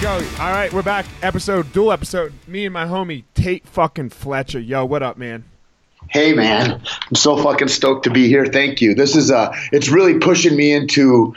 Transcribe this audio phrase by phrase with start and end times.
[0.00, 0.14] We go.
[0.14, 1.04] All right, we're back.
[1.20, 2.32] Episode, dual episode.
[2.46, 4.58] Me and my homie Tait fucking Fletcher.
[4.58, 5.44] Yo, what up, man?
[6.08, 8.46] Hey man, I'm so fucking stoked to be here.
[8.46, 8.94] Thank you.
[8.94, 11.34] This is uh it's really pushing me into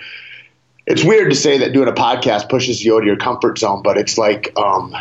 [0.88, 3.82] it's weird to say that doing a podcast pushes you out of your comfort zone,
[3.84, 4.96] but it's like um,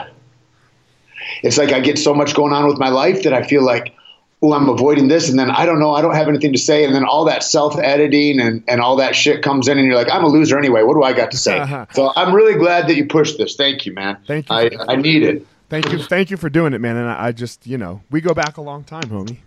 [1.44, 3.94] it's like I get so much going on with my life that I feel like,
[4.42, 6.84] oh, I'm avoiding this, and then I don't know, I don't have anything to say,
[6.84, 9.96] and then all that self editing and and all that shit comes in, and you're
[9.96, 10.82] like, I'm a loser anyway.
[10.82, 11.86] What do I got to say?
[11.92, 13.56] so I'm really glad that you pushed this.
[13.56, 14.18] Thank you, man.
[14.26, 14.56] Thank you.
[14.56, 15.46] I, I need it.
[15.72, 16.98] Thank you, thank you for doing it, man.
[16.98, 19.38] And I, I just, you know, we go back a long time, homie.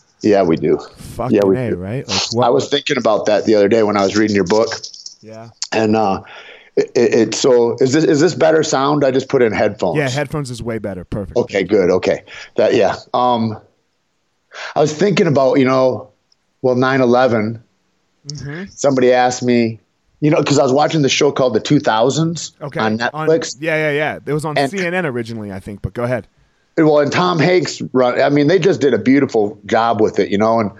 [0.20, 0.78] yeah, we do.
[0.78, 1.76] Fucking yeah, we a, do.
[1.76, 2.06] right?
[2.32, 4.68] Like, I was thinking about that the other day when I was reading your book.
[5.22, 5.50] Yeah.
[5.72, 6.22] And uh,
[6.76, 9.02] it, it, so is this is this better sound?
[9.04, 9.98] I just put in headphones.
[9.98, 11.04] Yeah, headphones is way better.
[11.04, 11.36] Perfect.
[11.36, 11.90] Okay, good.
[11.90, 12.22] Okay,
[12.54, 12.96] that yeah.
[13.12, 13.60] Um,
[14.74, 16.10] I was thinking about you know,
[16.62, 17.60] well, 9-11.
[18.28, 18.64] Mm-hmm.
[18.70, 19.78] Somebody asked me,
[20.20, 22.80] you know, because I was watching the show called The Two Thousands Okay.
[22.80, 23.56] on Netflix.
[23.60, 24.18] yeah, yeah, yeah.
[24.26, 25.82] It was on And- CNN originally, I think.
[25.82, 26.26] But go ahead.
[26.76, 28.20] well, and Tom Hanks run.
[28.20, 30.70] I mean, they just did a beautiful job with it, you know, and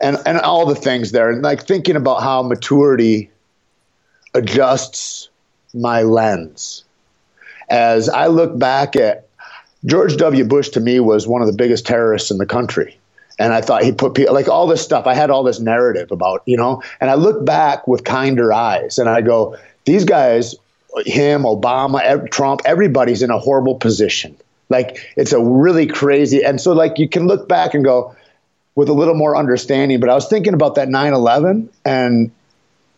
[0.00, 3.30] and and all the things there, and like thinking about how maturity
[4.34, 5.28] adjusts
[5.74, 6.84] my lens
[7.68, 9.28] as I look back at
[9.84, 10.44] George W.
[10.44, 10.70] Bush.
[10.70, 12.98] To me, was one of the biggest terrorists in the country.
[13.42, 15.06] And I thought he put people like all this stuff.
[15.06, 18.98] I had all this narrative about, you know, and I look back with kinder eyes
[18.98, 20.54] and I go, these guys,
[21.04, 24.36] him, Obama, Trump, everybody's in a horrible position.
[24.68, 26.44] Like it's a really crazy.
[26.44, 28.14] And so, like, you can look back and go
[28.74, 29.98] with a little more understanding.
[29.98, 32.30] But I was thinking about that 9 11 and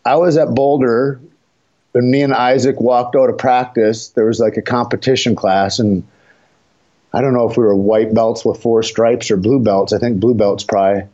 [0.05, 1.21] I was at Boulder
[1.95, 4.09] and me and Isaac walked out of practice.
[4.09, 6.07] There was like a competition class and
[7.15, 9.93] I don't know if we were white belts with four stripes or blue belts.
[9.93, 11.05] I think blue belts probably.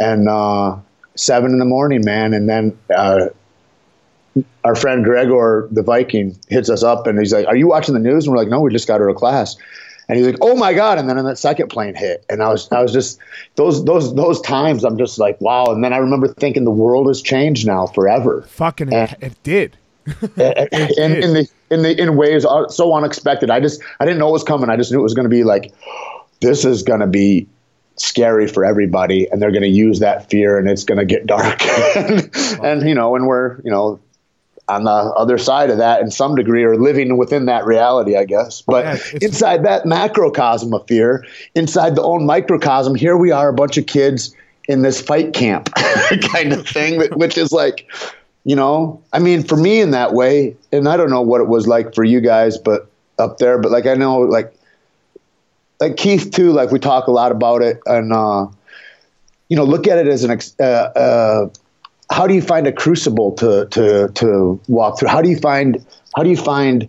[0.00, 0.78] And uh,
[1.14, 2.32] seven in the morning, man.
[2.32, 3.26] And then uh,
[4.64, 8.00] our friend Gregor, the Viking, hits us up and he's like, "Are you watching the
[8.00, 9.56] news?" And we're like, "No, we just got out of class."
[10.08, 12.48] And he's like, "Oh my god!" And then in that second plane hit, and I
[12.48, 13.18] was I was just
[13.56, 14.84] those those those times.
[14.84, 15.66] I'm just like, wow.
[15.66, 18.42] And then I remember thinking the world has changed now forever.
[18.48, 19.76] Fucking, And- it, it did.
[20.36, 23.50] in, in the in the in ways uh, so unexpected.
[23.50, 24.70] I just I didn't know it was coming.
[24.70, 25.72] I just knew it was going to be like
[26.40, 27.46] this is going to be
[27.96, 31.26] scary for everybody, and they're going to use that fear, and it's going to get
[31.26, 31.62] dark.
[31.96, 32.30] and,
[32.62, 34.00] and you know, and we're you know
[34.68, 38.24] on the other side of that in some degree, or living within that reality, I
[38.24, 38.62] guess.
[38.62, 41.24] But Yeah, inside that macrocosm of fear,
[41.54, 44.34] inside the own microcosm, here we are, a bunch of kids
[44.68, 45.68] in this fight camp
[46.32, 47.90] kind of thing, which is like
[48.44, 49.02] you know?
[49.12, 51.94] I mean for me in that way and i don't know what it was like
[51.94, 54.54] for you guys but up there but like i know like
[55.80, 58.46] like keith too like we talk a lot about it and uh
[59.48, 61.48] you know look at it as an ex- uh, uh
[62.10, 65.08] how do you find a crucible to to to walk through?
[65.08, 65.84] How do you find
[66.16, 66.88] how do you find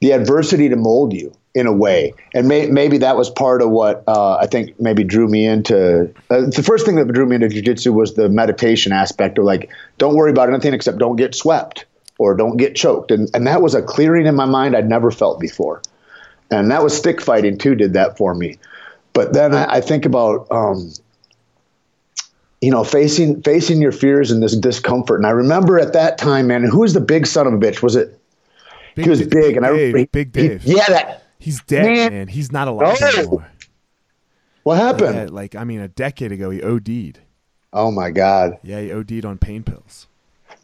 [0.00, 2.14] the adversity to mold you in a way.
[2.32, 6.02] And may, maybe that was part of what uh, I think maybe drew me into.
[6.30, 9.70] Uh, the first thing that drew me into jujitsu was the meditation aspect of like,
[9.98, 11.86] don't worry about anything except don't get swept
[12.18, 13.10] or don't get choked.
[13.10, 15.82] And, and that was a clearing in my mind I'd never felt before.
[16.52, 18.58] And that was stick fighting too, did that for me.
[19.12, 20.92] But then I, I think about, um,
[22.60, 25.18] you know, facing facing your fears and this discomfort.
[25.18, 27.82] And I remember at that time, man, who was the big son of a bitch?
[27.82, 28.16] Was it?
[28.94, 30.64] Big, he was big, and I Dave, he- Big he- Dave.
[30.64, 31.19] yeah, that.
[31.40, 32.12] He's dead, man.
[32.12, 32.28] Man.
[32.28, 33.08] He's not alive No.
[33.08, 33.50] anymore.
[34.62, 35.14] What happened?
[35.16, 37.18] Yeah, like I mean, a decade ago, he OD'd.
[37.72, 38.58] Oh my god.
[38.62, 40.06] Yeah, he OD'd on pain pills.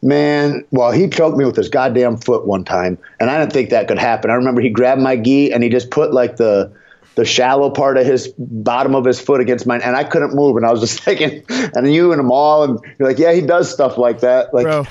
[0.02, 3.70] Man, well, he choked me with his goddamn foot one time, and I didn't think
[3.70, 4.31] that could happen.
[4.31, 6.70] I remember he grabbed my gi and he just put like the
[7.14, 10.56] the shallow part of his bottom of his foot against mine, and I couldn't move.
[10.58, 13.40] And I was just thinking, and you and them all, and you're like, yeah, he
[13.40, 14.52] does stuff like that.
[14.52, 14.84] Like, bro.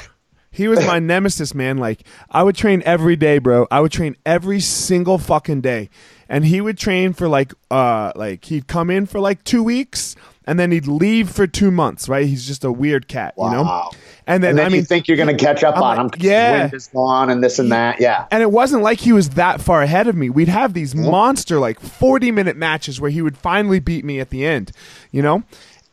[0.56, 1.78] He was my nemesis, man.
[1.78, 3.68] Like I would train every day, bro.
[3.70, 5.90] I would train every single fucking day,
[6.30, 10.16] and he would train for like, uh, like he'd come in for like two weeks,
[10.46, 12.08] and then he'd leave for two months.
[12.08, 12.26] Right?
[12.26, 13.92] He's just a weird cat, you know.
[14.28, 16.16] And then, and then I mean, you think you're gonna catch up I'm on like,
[16.16, 16.22] him?
[16.22, 16.62] yeah.
[16.62, 18.00] wind is gone and this and that.
[18.00, 20.30] Yeah, and it wasn't like he was that far ahead of me.
[20.30, 24.32] We'd have these monster like 40 minute matches where he would finally beat me at
[24.32, 24.72] the end,
[25.12, 25.44] you know?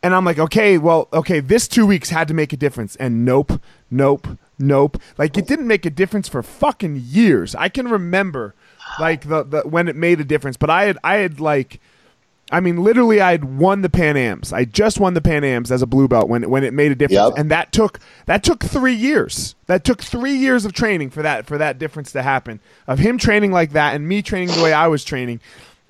[0.03, 2.97] And I'm like, okay, well, okay, this two weeks had to make a difference.
[2.97, 3.61] And nope,
[3.91, 4.26] nope,
[4.62, 5.00] nope.
[5.19, 7.55] Like it didn't make a difference for fucking years.
[7.55, 8.55] I can remember
[8.99, 11.81] like the, the when it made a difference, but I had I had like
[12.50, 14.53] I mean, literally, I had won the Pan Am's.
[14.53, 16.94] I just won the Pan Am's as a blue belt when when it made a
[16.94, 17.38] difference, Yep.
[17.38, 19.55] and that took that took three years.
[19.67, 22.61] That took three years of training for that for that difference to happen.
[22.87, 25.41] Of him training like that and me training the way I was training.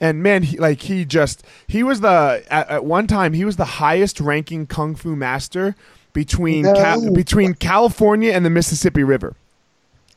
[0.00, 3.56] And man, he, like he just he was the at, at one time he was
[3.56, 5.74] the highest ranking kung fu master
[6.12, 7.12] between Ca- No.
[7.12, 9.34] between California and the Mississippi River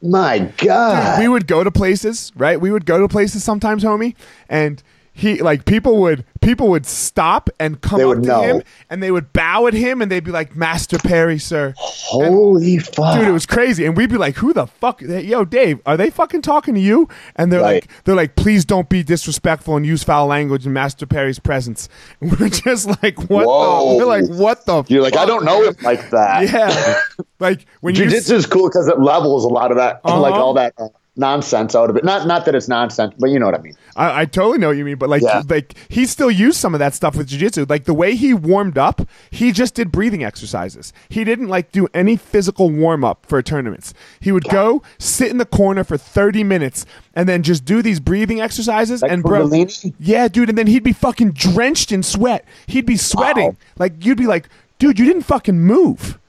[0.02, 1.20] my God.
[1.20, 2.60] we would go to places, right?
[2.62, 4.14] We would go to places sometimes, homie,
[4.50, 4.84] and
[5.18, 8.42] he like people would people would stop and come They up to know.
[8.42, 12.80] him and they would bow at him and they'd be like, "Master Perry, sir." Holy
[12.80, 15.02] fuck, Dude, it was crazy, and we'd be like, "Who the fuck?
[15.02, 17.08] Yo, Dave, are they fucking talking to you?"
[17.38, 17.76] And they're Right.
[17.76, 21.88] like, "They're like, please don't be disrespectful and use foul language in Master Perry's presence."
[22.22, 23.92] And we're just like, "What Whoa.
[23.94, 26.52] the?" We're like, "What the?" You're like, I don't know man?" it like that.
[26.52, 27.00] Yeah,
[27.40, 30.44] like when you Jiu-jitsu is cool because it levels a lot of that, like Uh-huh.
[30.44, 32.04] all that uh, nonsense out of it.
[32.04, 33.76] Not not that it's nonsense, but you know what I mean.
[33.96, 35.42] I, I totally know what you mean, but like, Yeah.
[35.48, 37.70] like he still used some of that stuff with jujitsu.
[37.70, 40.92] Like the way he warmed up, he just did breathing exercises.
[41.08, 43.94] He didn't like do any physical warm up for tournaments.
[44.20, 48.00] He would go sit in the corner for thirty minutes and then just do these
[48.02, 49.02] breathing exercises.
[49.02, 49.50] Like and bro,
[50.00, 52.44] yeah, dude, and then he'd be fucking drenched in sweat.
[52.68, 53.46] He'd be sweating.
[53.52, 53.56] Wow.
[53.78, 56.20] Like you'd be like, dude, you didn't fucking move.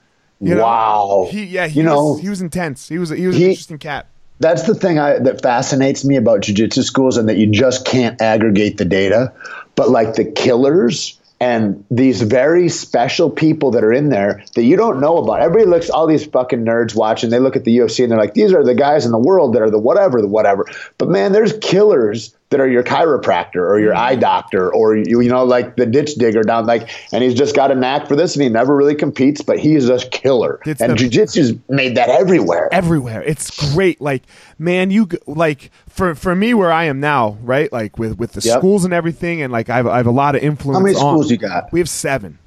[0.41, 0.63] You know?
[0.65, 1.29] Wow.
[1.31, 2.89] He yeah, he You was, know, he was intense.
[2.89, 4.07] He was he was an he- interesting cat.
[4.39, 8.21] That's the thing I, that fascinates me about jiu-jitsu schools and that you just can't
[8.21, 9.33] aggregate the data.
[9.75, 14.77] But like the killers and these very special people that are in there that you
[14.77, 15.41] don't know about.
[15.41, 18.35] Everybody looks, all these fucking nerds watching, they look at the UFC and they're like,
[18.35, 20.67] these are the guys in the world that are the whatever, the whatever.
[20.99, 25.29] But man, there's killers that are your chiropractor or your eye doctor or you, you
[25.29, 28.37] know, like the ditch digger down like, and he's just got a knack for this
[28.37, 30.61] and he never really competes, but he is a killer.
[30.65, 32.69] It's and the- jiu-jitsu's made that everywhere.
[32.73, 33.23] everywhere.
[33.23, 34.01] It's great.
[34.01, 34.23] Like,
[34.61, 37.73] man, you g- like for for me where I am now, right?
[37.73, 38.59] Like with with the Yep.
[38.59, 40.79] schools and everything, and like I have, I have a lot of influence.
[40.79, 41.73] How many on- schools you got?
[41.73, 42.39] We have seven.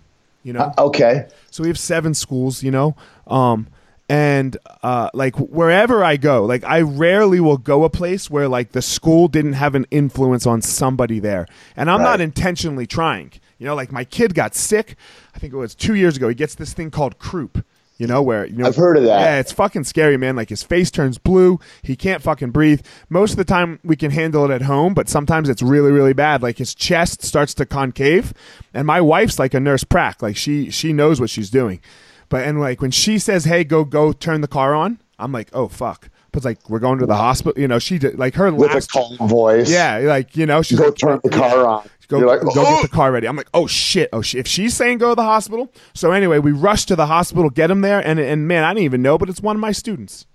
[0.44, 1.26] You know, Okay.
[1.52, 2.64] so we have seven schools.
[2.64, 2.96] You know,
[3.28, 3.68] um,
[4.10, 8.72] and uh, like wherever I go, like I rarely will go a place where like
[8.72, 13.32] the school didn't have an influence on somebody there, and I'm not intentionally trying.
[13.60, 14.96] You know, like my kid got sick.
[15.36, 16.28] I think it was two years ago.
[16.28, 17.64] He gets this thing called croup.
[17.98, 19.20] You know where you know I've heard of that.
[19.20, 20.36] Yeah, it's fucking scary, man.
[20.38, 21.60] Like his face turns blue.
[21.84, 22.82] He can't fucking breathe.
[23.10, 26.14] Most of the time we can handle it at home, but sometimes it's really, really
[26.14, 26.42] bad.
[26.42, 28.34] Like his chest starts to concave,
[28.74, 30.22] and my wife's like a nurse prac.
[30.22, 31.82] Like she she knows what she's doing.
[32.30, 35.50] But and like when she says, "Hey, go go turn the car on," I'm like,
[35.54, 37.60] "Oh fuck." But like we're going to the hospital.
[37.60, 39.70] You know, she did like her with last a calm voice.
[39.72, 41.90] yeah, like you know, she's Go like, turn the car on.
[42.08, 43.28] Go, You're like, go "Oh!" get the car ready.
[43.28, 44.40] I'm like, oh shit, oh shit.
[44.40, 47.70] If she's saying go to the hospital, so anyway, we rush to the hospital, get
[47.72, 50.26] him there, and and man, I didn't even know, but it's one of my students.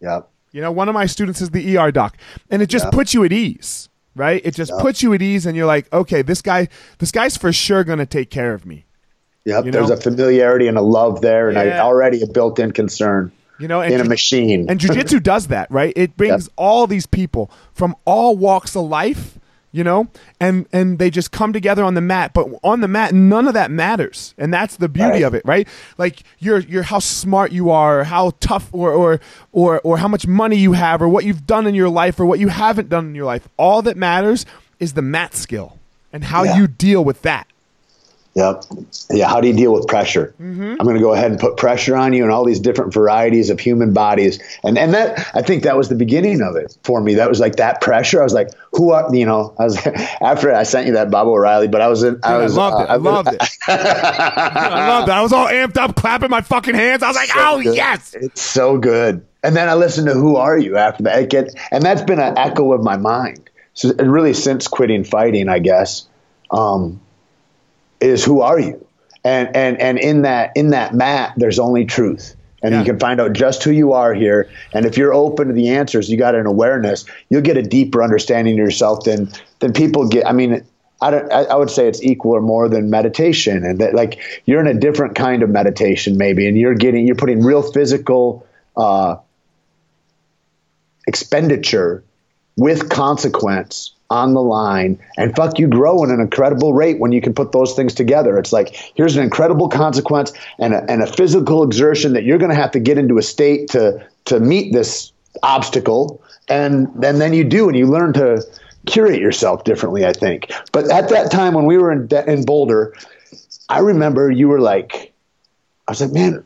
[0.00, 0.28] Yep.
[0.52, 2.16] You know, one of my students is the ER doc,
[2.50, 2.90] and it just Yeah.
[2.90, 4.40] puts you at ease, right?
[4.44, 7.52] It just puts you at ease, and you're like, okay, this guy, this guy's for
[7.52, 8.86] sure gonna take care of me.
[9.46, 9.64] Yep.
[9.66, 11.78] You There's a familiarity and a love there, and Yeah.
[11.78, 14.66] I, already a built-in concern You know, and in a machine.
[14.68, 15.92] And jujitsu does that, right?
[15.96, 19.38] It brings all these people from all walks of life,
[19.72, 20.08] you know,
[20.40, 22.32] and and they just come together on the mat.
[22.34, 25.22] But on the mat, none of that matters, and that's the beauty Right.
[25.22, 25.68] of it, right?
[25.96, 29.20] Like you're you're how smart you are, how tough, or or
[29.52, 32.26] or or how much money you have, or what you've done in your life, or
[32.26, 33.48] what you haven't done in your life.
[33.58, 34.44] All that matters
[34.80, 35.78] is the mat skill
[36.12, 36.56] and how Yeah.
[36.56, 37.46] you deal with that.
[38.36, 38.64] Yep.
[39.10, 39.28] Yeah.
[39.30, 40.34] How do you deal with pressure?
[40.38, 40.62] Mm-hmm.
[40.78, 43.48] I'm going to go ahead and put pressure on you and all these different varieties
[43.48, 44.38] of human bodies.
[44.62, 47.14] And and that I think that was the beginning of it for me.
[47.14, 48.20] That was like that pressure.
[48.20, 49.54] I was like, who are you know?
[49.58, 49.78] I was
[50.20, 52.16] after I sent you that Baba O'Riley, but I was in.
[52.22, 52.56] I Dude, I was.
[52.56, 52.90] loved it.
[52.90, 53.42] uh, I loved it.
[53.68, 55.12] I loved it.
[55.12, 57.02] I was all amped up, clapping my fucking hands.
[57.02, 57.74] I was like, "Oh good.
[57.74, 59.24] yes!" It's so good.
[59.42, 61.22] And then I listened to Who Are You after that.
[61.22, 63.48] It get, and that's been an echo of my mind.
[63.74, 66.06] So really since quitting fighting, I guess,
[66.50, 67.00] um,
[68.00, 68.84] is Who Are You?
[69.24, 72.36] And and and in that in that mat, there's only truth.
[72.62, 72.80] And Yeah.
[72.80, 74.48] you can find out just who you are here.
[74.72, 78.02] And if you're open to the answers, you got an awareness, you'll get a deeper
[78.02, 79.28] understanding of yourself than
[79.60, 80.26] than people get.
[80.26, 80.64] I mean,
[81.02, 84.18] I, don't, I, I would say it's equal or more than meditation, and that like
[84.46, 88.46] you're in a different kind of meditation maybe, and you're getting you're putting real physical
[88.76, 89.16] uh,
[91.06, 92.02] expenditure
[92.56, 97.20] with consequence on the line and fuck you grow at an incredible rate when you
[97.20, 101.06] can put those things together it's like here's an incredible consequence and a, and a
[101.06, 104.72] physical exertion that you're going to have to get into a state to to meet
[104.72, 108.40] this obstacle and and then you do and you learn to
[108.86, 112.94] curate yourself differently i think but at that time when we were in, in boulder
[113.68, 115.12] i remember you were like
[115.88, 116.44] i was like man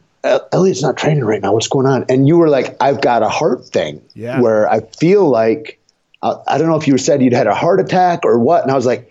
[0.52, 1.54] Eliot's not training right now.
[1.54, 2.04] What's going on?
[2.10, 4.40] And you were like, I've got a heart thing Yeah.
[4.42, 5.79] where I feel like,
[6.22, 8.62] I, I don't know if you said you'd had a heart attack or what.
[8.62, 9.10] And I was like,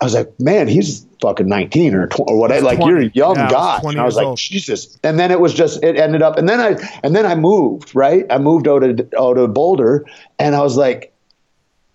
[0.00, 2.64] I was like, man, he's fucking 19 or 20 or whatever.
[2.66, 2.92] Like 20.
[2.92, 3.78] you're a young Yeah, I was guy.
[3.80, 4.38] 20 And I was like, old.
[4.38, 4.98] Jesus.
[5.02, 7.94] And then it was just, it ended up, and then I, and then I moved,
[7.96, 8.24] right?
[8.30, 10.04] I moved out of, out of Boulder
[10.38, 11.12] and I was like,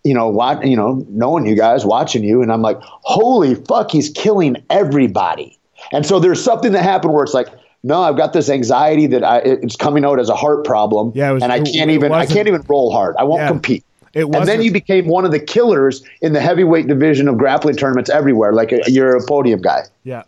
[0.03, 3.89] you know, what, you know, knowing you guys, watching you, and I'm like, holy fuck,
[3.89, 5.57] he's killing everybody.
[5.93, 7.47] And so there's something that happened where it's like,
[7.83, 11.31] no, I've got this anxiety that I, it's coming out as a heart problem, Yeah,
[11.31, 13.15] was- and I can't it even, I can't even roll hard.
[13.17, 13.47] I won't Yeah.
[13.47, 13.85] compete.
[14.13, 17.75] It And then you became one of the killers in the heavyweight division of grappling
[17.75, 18.53] tournaments everywhere.
[18.53, 19.81] Like a, you're a podium guy.
[20.03, 20.23] Yeah,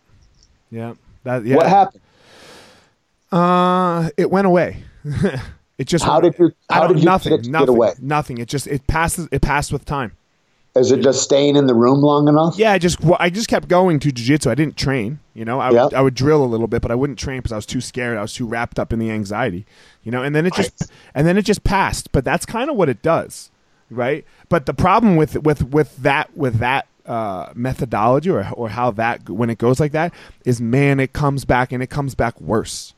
[0.72, 0.96] yeah.
[1.24, 1.56] That yeah.
[1.56, 2.02] What happened?
[3.32, 4.84] Uh, it went away.
[5.78, 7.94] it just How did you- how did you nothing nothing away?
[8.02, 8.38] nothing.
[8.38, 10.14] It just it passes it passed with time.
[10.76, 12.58] Is it just staying in the room long enough?
[12.58, 14.52] Yeah, I just well, I just kept going to jujitsu.
[14.52, 15.20] I didn't train.
[15.34, 17.54] You know, I would, I would drill a little bit, but I wouldn't train because
[17.54, 18.18] I was too scared.
[18.18, 19.66] I was too wrapped up in the anxiety.
[20.04, 22.12] You know, and then it just and then it just passed.
[22.12, 23.52] But that's kind of what it does,
[23.90, 24.26] right?
[24.50, 29.30] But the problem with with with that with that uh, methodology or or how that
[29.30, 30.14] when it goes like that
[30.46, 32.94] is, man, it comes back and it comes back worse.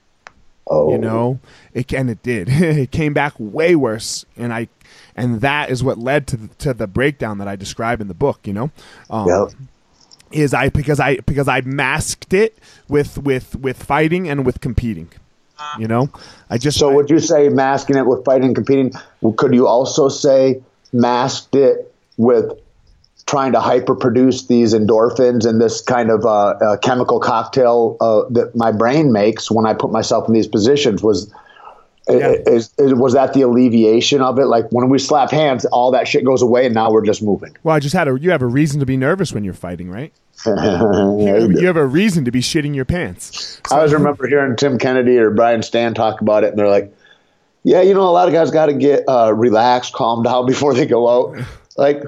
[0.69, 1.39] Oh, you know
[1.73, 4.67] it and it did it came back way worse and i
[5.15, 8.13] and that is what led to the, to the breakdown that i describe in the
[8.13, 8.69] book you know
[9.09, 9.49] um, Yep.
[10.33, 12.57] is i because i because i masked it
[12.89, 15.09] with with with fighting and with competing
[15.79, 16.09] you know
[16.49, 18.91] i just So would you say masking it with fighting and competing?
[19.37, 20.61] Could you also say
[20.93, 22.51] masked it with
[23.25, 28.55] trying to hyperproduce these endorphins and this kind of uh, uh, chemical cocktail uh, that
[28.55, 31.03] my brain makes when I put myself in these positions?
[31.03, 31.29] Was
[32.09, 32.35] Yeah.
[32.47, 34.45] is, is, was that the alleviation of it?
[34.45, 37.55] Like when we slap hands, all that shit goes away, and now we're just moving.
[37.63, 39.89] well i just had a you have a reason to be nervous when you're fighting
[39.89, 40.13] right
[40.45, 44.77] Yeah, you have a reason to be shitting your pants I always remember hearing Tim
[44.77, 46.93] Kennedy or Brian Stann talk about it, and they're like,
[47.63, 50.73] "Yeah, you know, a lot of guys got to get uh, relaxed, calm down before
[50.73, 51.45] they go out."
[51.77, 52.03] Like,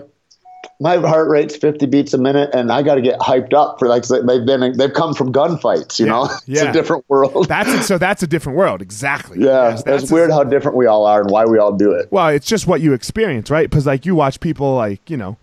[0.82, 3.88] my heart rate's fifty beats a minute, and I got to get hyped up for
[3.88, 6.00] like they've been they've come from gunfights.
[6.00, 6.70] You Yeah, know, it's yeah.
[6.70, 7.48] a different world.
[7.50, 11.06] that's so that's a different world exactly yeah, Yes, it's weird how different we all
[11.06, 12.08] are and why we all do it.
[12.12, 13.70] Well, it's just what you experience, right?
[13.70, 15.38] Because like you watch people like you know,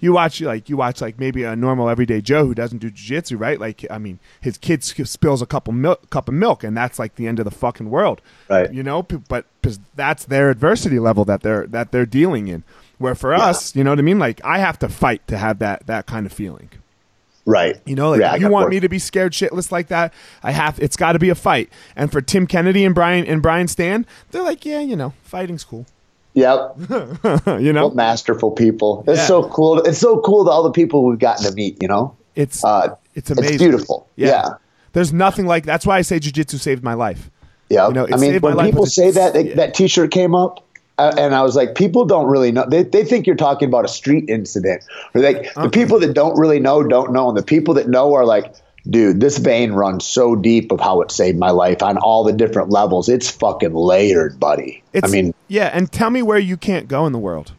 [0.00, 3.36] You watch like you watch like maybe a normal everyday Joe who doesn't do jiu-jitsu,
[3.36, 3.58] right?
[3.58, 7.16] Like I mean, his kid spills a couple milk, cup of milk, and that's like
[7.16, 8.72] the end of the fucking world, Right.
[8.72, 12.62] You know, but because that's their adversity level that they're that they're dealing in.
[12.98, 14.18] Where for us, you know what I mean?
[14.18, 16.70] Like I have to fight to have that that kind of feeling.
[17.44, 17.80] Right.
[17.86, 18.70] You know, like Yeah, you want work.
[18.72, 20.12] me to be scared shitless like that,
[20.42, 20.78] I have.
[20.80, 21.70] It's got to be a fight.
[21.96, 25.64] And for Tim Kennedy and Brian and Brian Stann, they're like, yeah, you know, fighting's
[25.64, 25.86] cool.
[26.38, 26.76] Yep.
[27.60, 29.04] you know, Masterful people.
[29.06, 29.26] It's Yeah.
[29.26, 29.80] so cool.
[29.80, 32.14] It's so cool to all the people we've gotten to meet, you know?
[32.36, 33.54] it's Uh, it's amazing.
[33.54, 34.08] It's beautiful.
[34.16, 34.50] Yeah.
[34.92, 35.64] There's nothing like.
[35.66, 37.30] That's why I say jujitsu saved my life.
[37.68, 37.88] Yeah.
[37.88, 39.54] You know, I mean, when people say that, they, yeah.
[39.56, 40.64] that t shirt came up.
[40.98, 42.64] Uh, and I was like, people don't really know.
[42.68, 44.82] They, they think you're talking about a street incident.
[45.14, 45.62] Or like Uh-huh.
[45.64, 48.52] the people that don't really know don't know, and the people that know are like,
[48.88, 52.32] dude, this vein runs so deep of how it saved my life on all the
[52.32, 53.08] different levels.
[53.08, 54.82] It's fucking layered, buddy.
[54.92, 55.70] It's, I mean, yeah.
[55.72, 57.52] And tell me where you can't go in the world.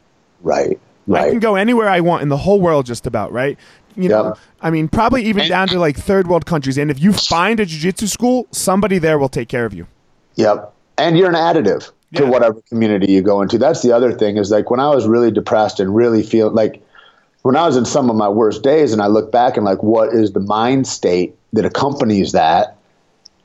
[1.07, 3.31] right, I can go anywhere I want in the whole world, just about.
[3.31, 3.57] Right.
[3.95, 4.38] You know, Yep.
[4.62, 6.77] I mean, probably even down to like third world countries.
[6.77, 9.88] And if you find a jujitsu school, somebody there will take care of you.
[10.36, 10.74] Yep.
[10.98, 13.57] And you're an additive to whatever community you go into.
[13.57, 16.81] That's the other thing is like when I was really depressed and really feel like
[17.43, 19.81] when I was in some of my worst days and I look back and like
[19.81, 22.75] what is the mind state that accompanies that?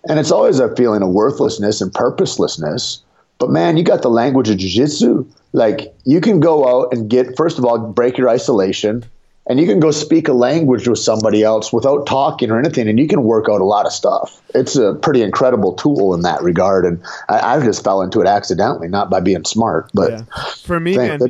[0.09, 3.03] And it's always a feeling of worthlessness and purposelessness.
[3.39, 5.27] But man, you got the language of jiu-jitsu.
[5.53, 9.05] Like you can go out and get first of all break your isolation
[9.47, 12.99] and you can go speak a language with somebody else without talking or anything and
[12.99, 16.43] you can work out a lot of stuff it's a pretty incredible tool in that
[16.43, 20.23] regard and i, I just fell into it accidentally not by being smart but Yeah.
[20.63, 21.21] For me, man.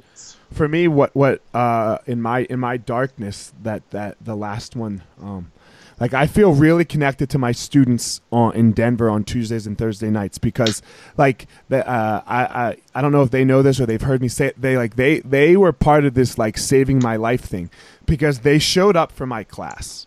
[0.52, 5.02] For me, what what uh, in my in my darkness that that the last one,
[5.20, 5.52] um,
[6.00, 10.10] like I feel really connected to my students on, in Denver on Tuesdays and Thursday
[10.10, 10.82] nights because
[11.16, 14.20] like the, uh, I, I I don't know if they know this or they've heard
[14.20, 17.42] me say it, they like they they were part of this like saving my life
[17.42, 17.70] thing
[18.06, 20.06] because they showed up for my class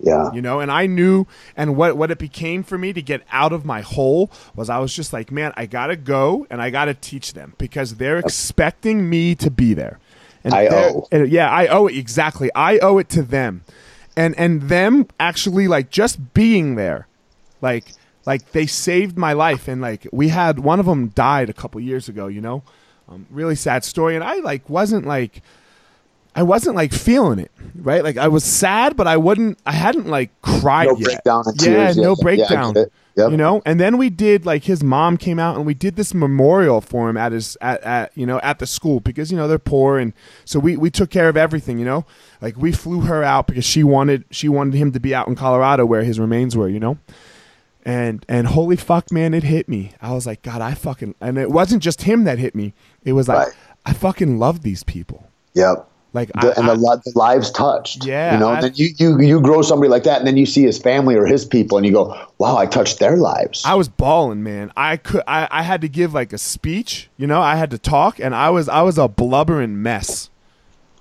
[0.00, 0.32] yeah.
[0.32, 1.26] You know and i knew
[1.56, 4.78] and what what it became for me to get out of my hole was i
[4.78, 9.08] was just like man i gotta go and i gotta teach them because they're expecting
[9.10, 9.98] me to be there.
[10.44, 11.06] And I owe.
[11.10, 12.50] and yeah i owe it exactly.
[12.54, 13.64] I owe it to them.
[14.16, 17.08] And and them actually like just being there
[17.60, 17.86] like
[18.24, 21.80] like they saved my life and like we had one of them died a couple
[21.80, 22.62] years ago you know?
[23.08, 24.14] Um, really sad story.
[24.14, 25.42] And i like wasn't like
[26.34, 28.04] I wasn't like feeling it, right?
[28.04, 29.58] Like I was sad, but I wouldn't.
[29.66, 31.04] I hadn't like cried no yet.
[31.04, 32.10] breakdown yeah, tears no.
[32.10, 32.76] Yeah, breakdown.
[32.76, 32.92] it.
[33.16, 33.32] Yep.
[33.32, 36.14] You know, and then we did like his mom came out and we did this
[36.14, 39.48] memorial for him at his at, at you know at the school because you know
[39.48, 40.12] they're poor and
[40.44, 41.80] so we we took care of everything.
[41.80, 42.06] You know,
[42.40, 45.34] like we flew her out because she wanted she wanted him to be out in
[45.34, 46.68] Colorado where his remains were.
[46.68, 46.98] You know.
[47.84, 49.94] And and holy fuck, man, it hit me.
[50.00, 52.74] I was like, God, I fucking and it wasn't just him that hit me.
[53.02, 53.56] It was like Right.
[53.86, 55.26] I fucking love these people.
[55.54, 58.88] yep Like the, I, and the, the lives touched Yeah, you know I- then you,
[58.96, 61.76] you you grow somebody like that and then you see his family or his people
[61.76, 64.72] and you go wow i touched their lives I was balling, man.
[64.76, 67.78] I could I, I had to give like a speech, you know, I had to
[67.78, 70.30] talk and I was I was a blubbering mess.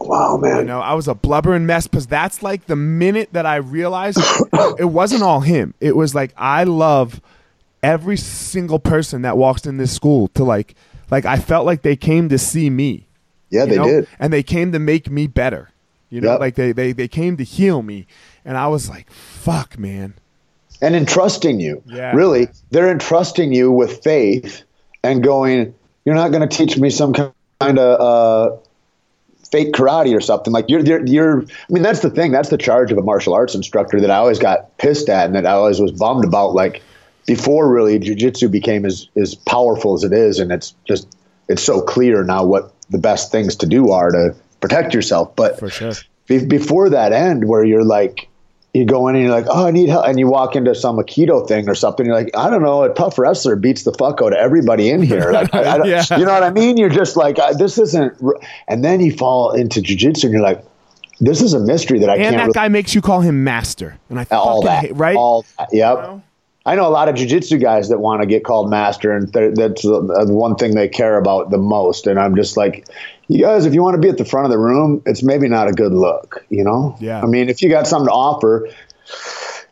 [0.01, 3.45] wow man You know, I was a blubbering mess because that's like the minute that
[3.45, 4.19] I realized
[4.77, 5.73] it wasn't all him.
[5.79, 7.21] It was like I love
[7.81, 10.75] every single person that walks in this school to like
[11.09, 13.06] like I felt like they came to see me.
[13.49, 13.85] Yeah they know?
[13.85, 15.71] did And they came to make me better.
[16.09, 16.39] You know, Yep.
[16.39, 18.07] like they, they they came to heal me.
[18.45, 20.13] And I was like, fuck, man.
[20.81, 21.83] and entrusting you.
[21.85, 22.13] Yeah.
[22.15, 24.63] Really, they're entrusting you with faith
[25.03, 25.73] and going,
[26.05, 27.33] you're not going to teach me some kind
[27.79, 28.55] of uh,
[29.51, 30.53] fake karate or something.
[30.53, 32.31] Like you're, you're, you're, I mean, that's the thing.
[32.31, 35.35] That's the charge of a martial arts instructor that I always got pissed at and
[35.35, 36.53] that I always was bummed about.
[36.53, 36.81] Like
[37.25, 40.39] before really jujitsu became as, as powerful as it is.
[40.39, 41.13] And it's just,
[41.49, 45.35] it's so clear now what the best things to do are to protect yourself.
[45.35, 45.93] But For sure.
[46.27, 48.27] be- before that end where you're like
[48.73, 50.97] you go in and you're like oh i need help and you walk into some
[50.97, 54.21] aikido thing or something you're like i don't know a tough wrestler beats the fuck
[54.21, 56.03] out of everybody in here like I, I don't, Yeah.
[56.11, 58.35] you know what i mean you're just like this isn't r-"
[58.67, 60.63] and then you fall into jiu-jitsu and you're like
[61.19, 63.21] this is a mystery that i And can't And that really, guy makes you call
[63.21, 63.97] him master.
[64.11, 65.15] And I all fucking that hate right?
[65.15, 66.21] all that, yep know?
[66.67, 69.55] I know a lot of jujitsu guys that want to get called master, and th-
[69.55, 72.07] that's the, the one thing they care about the most.
[72.07, 72.85] And I'm just like,
[73.29, 75.47] you guys, if you want to be at the front of the room, it's maybe
[75.47, 76.97] not a good look, you know?
[76.99, 77.21] Yeah.
[77.21, 78.69] I mean, if you got something to offer,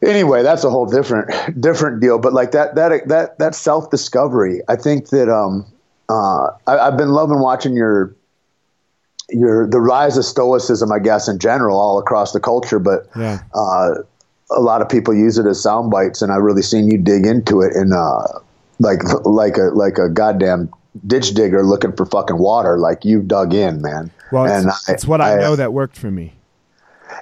[0.01, 2.17] anyway, that's a whole different different deal.
[2.17, 5.65] But like that that that that self discovery, I think that um,
[6.07, 8.15] uh, I, I've been loving watching your
[9.29, 13.39] your the rise of stoicism, I guess, in general, all across the culture, but Yeah.
[13.53, 13.95] uh,
[14.51, 17.25] a lot of people use it as sound bites, and I've really seen you dig
[17.25, 18.27] into it and uh,
[18.79, 20.71] like like a like a goddamn
[21.05, 22.77] ditch digger looking for fucking water.
[22.77, 24.11] Like you dug in, man.
[24.31, 26.33] Well, it's, I, it's what I, I, know that worked for me.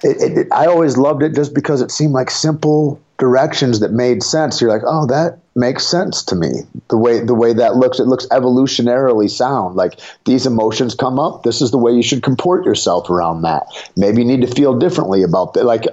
[0.03, 4.23] It, it, I always loved it just because it seemed like simple directions that made
[4.23, 4.59] sense.
[4.59, 6.49] You're like, oh, that makes sense to me.
[6.89, 9.75] The way the way that looks, it looks evolutionarily sound.
[9.75, 11.43] Like these emotions come up.
[11.43, 13.63] This is the way you should comport yourself around that.
[13.95, 15.65] Maybe you need to feel differently about that.
[15.65, 15.85] Like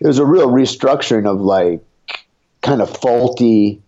[0.00, 1.82] it was a real restructuring of like
[2.60, 3.80] kind of faulty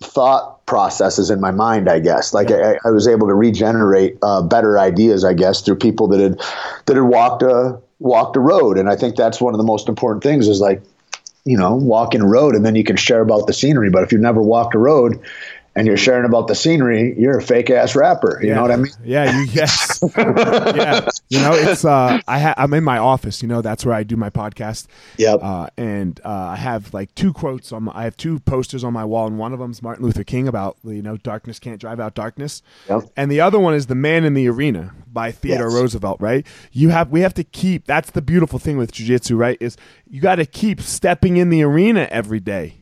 [0.00, 2.32] thought processes in my mind i guess.
[2.32, 2.74] Like yeah.
[2.84, 6.38] I, I, was able to regenerate uh, better ideas i guess through people that had
[6.86, 8.78] that had walked a walked a road.
[8.78, 10.82] And i think that's one of the most important things is like
[11.44, 13.90] you know walking a road and then you can share about the scenery.
[13.90, 15.18] But if you've never walked a road
[15.74, 18.40] and you're sharing about the scenery, you're a fake ass rapper.
[18.42, 18.54] You yeah.
[18.56, 18.92] know what I mean?
[19.04, 20.00] Yeah, you yes.
[20.16, 21.08] yeah.
[21.28, 24.02] You know, it's uh I ha- I'm in my office, you know, that's where I
[24.02, 24.86] do my podcast.
[25.18, 25.40] Yep.
[25.42, 28.92] Uh, and uh, I have like two quotes on my, I have two posters on
[28.92, 32.00] my wall and one of them's Martin Luther King about, you know, darkness can't drive
[32.00, 32.62] out darkness.
[32.88, 33.02] Yep.
[33.16, 35.74] And the other one is The Man in the Arena by Theodore yes.
[35.74, 36.46] Roosevelt, right?
[36.72, 39.58] You have we have to keep that's the beautiful thing with jiu-jitsu, right?
[39.60, 39.76] Is
[40.08, 42.77] you got to keep stepping in the arena every day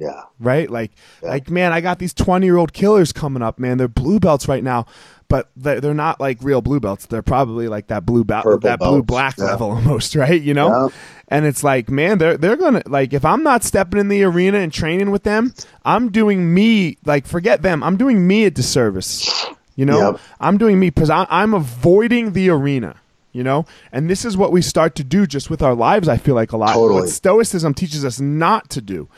[0.00, 0.22] yeah.
[0.40, 0.70] Right?
[0.70, 1.28] Like yeah.
[1.28, 3.76] like man, I got these 20-year-old killers coming up, man.
[3.76, 4.86] They're blue belts right now,
[5.28, 7.04] but they're not like real blue belts.
[7.04, 8.90] They're probably like that blue belt that belts.
[8.90, 9.44] blue black yeah.
[9.44, 10.40] level almost, right?
[10.40, 10.68] You know?
[10.68, 10.88] Yeah.
[11.28, 14.24] And it's like, man, they're they're going to like if I'm not stepping in the
[14.24, 15.52] arena and training with them,
[15.84, 17.82] I'm doing me like forget them.
[17.82, 19.46] I'm doing me a disservice.
[19.76, 20.18] You know?
[20.40, 22.96] I'm doing me because I'm avoiding the arena
[23.32, 26.16] you know and this is what we start to do just with our lives i
[26.16, 27.02] feel like a lot totally.
[27.02, 29.08] what stoicism teaches us not to do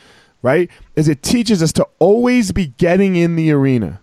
[0.42, 0.70] right?
[0.96, 4.00] Is it teaches us to always be getting in the arena.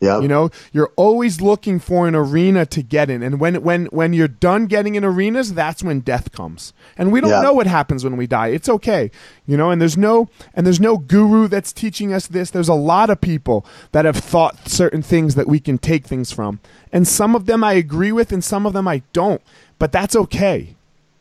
[0.00, 0.20] Yeah.
[0.20, 3.22] You know, you're always looking for an arena to get in.
[3.22, 6.72] And when when when you're done getting in arenas, that's when death comes.
[6.96, 7.42] And we don't yeah.
[7.42, 8.48] know what happens when we die.
[8.48, 9.10] It's okay.
[9.46, 12.50] You know, and there's no and there's no guru that's teaching us this.
[12.50, 16.32] There's a lot of people that have thought certain things that we can take things
[16.32, 16.60] from.
[16.90, 19.42] And some of them I agree with and some of them I don't.
[19.78, 20.76] But that's okay.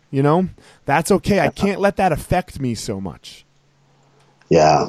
[0.10, 0.50] You know?
[0.86, 1.42] That's okay.
[1.42, 3.46] I can't let that affect me so much.
[4.50, 4.88] Yeah.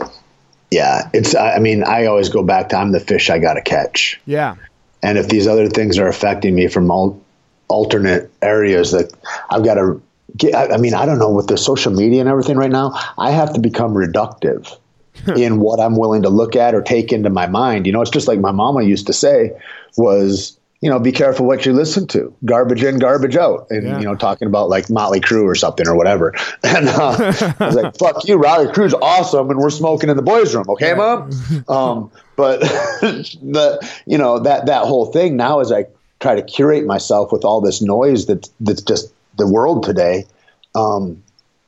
[0.71, 1.11] Yeah.
[1.13, 4.21] It's, I mean, I always go back to I'm the fish I got to catch.
[4.27, 4.57] Yeah.
[5.03, 7.23] And if these other things are affecting me from all
[7.69, 9.13] alternate areas that
[9.49, 10.03] I've got to
[10.37, 12.93] get, I, I mean, I don't know with the social media and everything right now,
[13.17, 14.77] I have to become reductive
[15.37, 17.87] in what I'm willing to look at or take into my mind.
[17.87, 19.53] You know, it's just like my mama used to say
[19.97, 22.35] was, you know, be careful what you listen to.
[22.45, 23.67] Garbage in, garbage out.
[23.71, 23.99] And, yeah.
[23.99, 26.35] you know, talking about like Motley Crue or something or whatever.
[26.63, 29.51] And uh, I was like, fuck you, Motley Crue's awesome.
[29.51, 30.67] And we're smoking in the boys' room.
[30.69, 30.95] Okay, yeah.
[30.95, 31.31] mom?
[31.69, 32.61] Um, but
[33.01, 35.87] the, you know, that, that whole thing now as I
[36.21, 40.27] try to curate myself with all this noise that, that's just the world today,
[40.75, 41.23] um,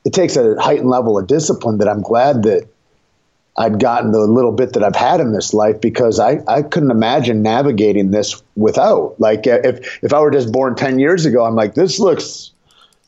[0.05, 2.67] it takes a heightened level of discipline that I'm glad that
[3.57, 6.91] I'd gotten the little bit that I've had in this life because I, I couldn't
[6.91, 9.19] imagine navigating this without.
[9.19, 12.49] Like uh, if if I were just born ten years ago, I'm like this looks.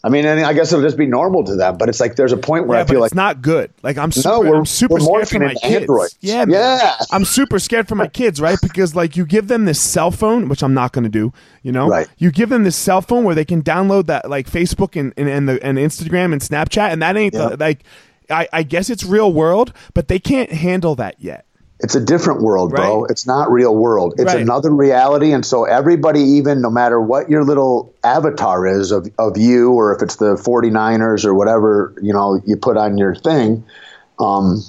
[0.03, 1.77] I mean, I guess it'll just be normal to them.
[1.77, 3.73] But it's like there's a point where yeah, I feel like it's not good.
[3.81, 5.63] Like I'm super, no, I'm super scared for my kids.
[5.63, 6.09] Android.
[6.19, 6.95] Yeah, yeah.
[7.11, 8.59] I'm super scared for my kids, right?
[8.61, 11.33] Because like you give them this cell phone, which I'm not going to do.
[11.63, 12.07] You know, right?
[12.19, 15.27] You give them this cell phone where they can download that like Facebook and and,
[15.27, 17.53] and the and Instagram and Snapchat, and that ain't yep.
[17.53, 17.79] the, like
[18.29, 21.45] I, I guess it's real world, but they can't handle that yet.
[21.81, 22.79] It's a different world, right.
[22.79, 23.05] bro.
[23.05, 24.13] It's not real world.
[24.17, 24.41] It's right.
[24.41, 25.33] another reality.
[25.33, 29.93] And so everybody, even no matter what your little avatar is of, of you, or
[29.93, 33.65] if it's the 49ers or whatever, you know, you put on your thing,
[34.19, 34.63] um,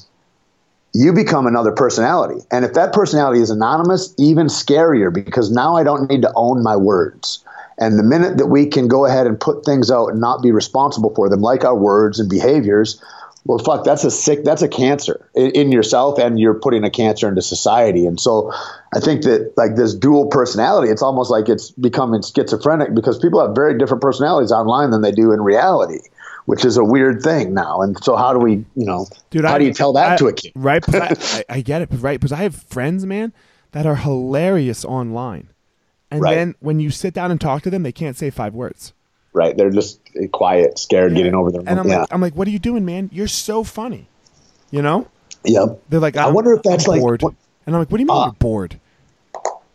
[0.95, 2.41] you become another personality.
[2.51, 6.63] And if that personality is anonymous, even scarier because now I don't need to own
[6.63, 7.45] my words.
[7.79, 10.51] And the minute that we can go ahead and put things out and not be
[10.51, 13.03] responsible for them, like our words and behaviors,
[13.47, 16.91] well, fuck, that's a sick, that's a cancer in, in, yourself, and you're putting a
[16.91, 18.05] cancer into society.
[18.05, 18.53] And so,
[18.93, 23.41] I think that like this dual personality, it's almost like it's becoming schizophrenic because people
[23.41, 26.01] have very different personalities online than they do in reality,
[26.47, 27.83] which is a weird thing now.
[27.83, 30.17] And so, how do we, you know, Dude, how I, do you tell that I,
[30.17, 30.53] to a kid?
[30.57, 32.19] Right, I, I, get it, right?
[32.19, 33.33] Because I have friends, man,
[33.71, 35.51] that are hilarious online,
[36.11, 36.35] and right.
[36.35, 38.93] then when you sit down and talk to them, they can't say five words
[39.37, 39.57] right?
[39.57, 40.01] They're just
[40.33, 41.19] quiet, scared, yeah.
[41.19, 41.61] getting over their.
[41.61, 42.01] And I'm yeah.
[42.01, 43.11] like, I'm like, what are you doing, man?
[43.13, 44.09] You're so funny,
[44.71, 45.07] you know?
[45.45, 45.83] Yep.
[45.91, 47.23] They're like, I wonder if that's I'm like, bored.
[47.23, 48.81] and I'm like, what do you mean uh, you're bored?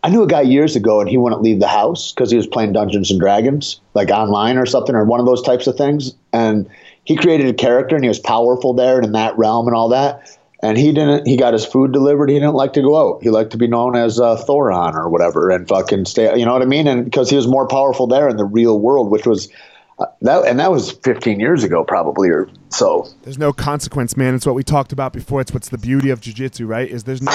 [0.03, 2.47] I knew a guy years ago, and he wouldn't leave the house because he was
[2.47, 6.15] playing Dungeons and Dragons, like online or something, or one of those types of things.
[6.33, 6.67] And
[7.03, 9.89] he created a character, and he was powerful there and in that realm and all
[9.89, 11.27] that and he didn't.
[11.27, 12.29] He got his food delivered.
[12.29, 13.23] He didn't like to go out.
[13.23, 16.37] He liked to be known as uh, Thoron or whatever, and fucking stay.
[16.37, 16.87] You know what I mean?
[16.87, 19.49] And because he was more powerful there in the real world, which was,
[20.21, 23.07] that and that was 15 years ago probably or so.
[23.23, 24.35] There's no consequence man.
[24.35, 25.41] It's what we talked about before.
[25.41, 26.89] It's what's the beauty of jiu-jitsu right?
[26.89, 27.31] Is there's no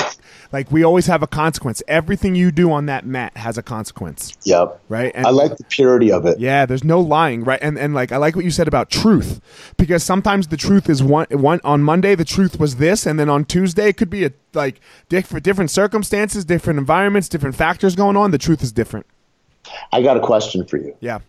[0.53, 1.83] like we always have a consequence.
[1.89, 4.37] Everything you do on that mat has a consequence.
[4.45, 4.81] Yep.
[4.89, 5.13] Right?
[5.15, 6.39] And i like the purity of it.
[6.39, 7.59] Yeah there's no lying right?
[7.63, 9.41] And and like i like what you said about truth.
[9.77, 13.29] Because sometimes the truth is one one on monday the truth was this and then
[13.29, 18.17] on tuesday it could be a like different different circumstances different environments different factors going
[18.17, 18.31] on.
[18.31, 19.07] The truth is different.
[19.93, 20.97] I got a question for you.
[21.01, 21.21] Yeah.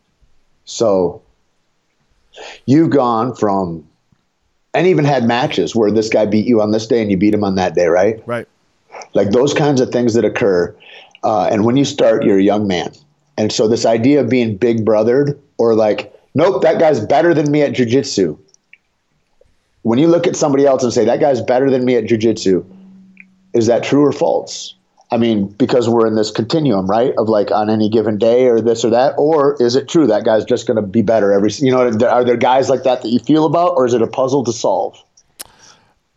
[0.66, 1.22] So
[2.66, 3.88] you've gone from
[4.74, 7.34] and even had matches where this guy beat you on this day and you beat
[7.34, 8.22] him on that day, right?
[8.28, 8.48] Right.
[9.14, 10.76] Like those kinds of things that occur.
[11.24, 12.94] Uh, and when you start, you're a young man.
[13.38, 17.52] And so this idea of being big brothered or like, nope, that guy's better than
[17.52, 18.38] me at jujitsu.
[19.82, 22.66] When you look at somebody else and say, that guy's better than me at jujitsu,
[23.54, 24.76] is that true or false?
[25.10, 27.14] I mean, because we're in this continuum, right?
[27.18, 30.26] Of like on any given day or this or that, or is it true that
[30.26, 31.50] guy's just going to be better every?
[31.52, 34.08] You know, are there guys like that that you feel about, or is it a
[34.08, 35.02] puzzle to solve?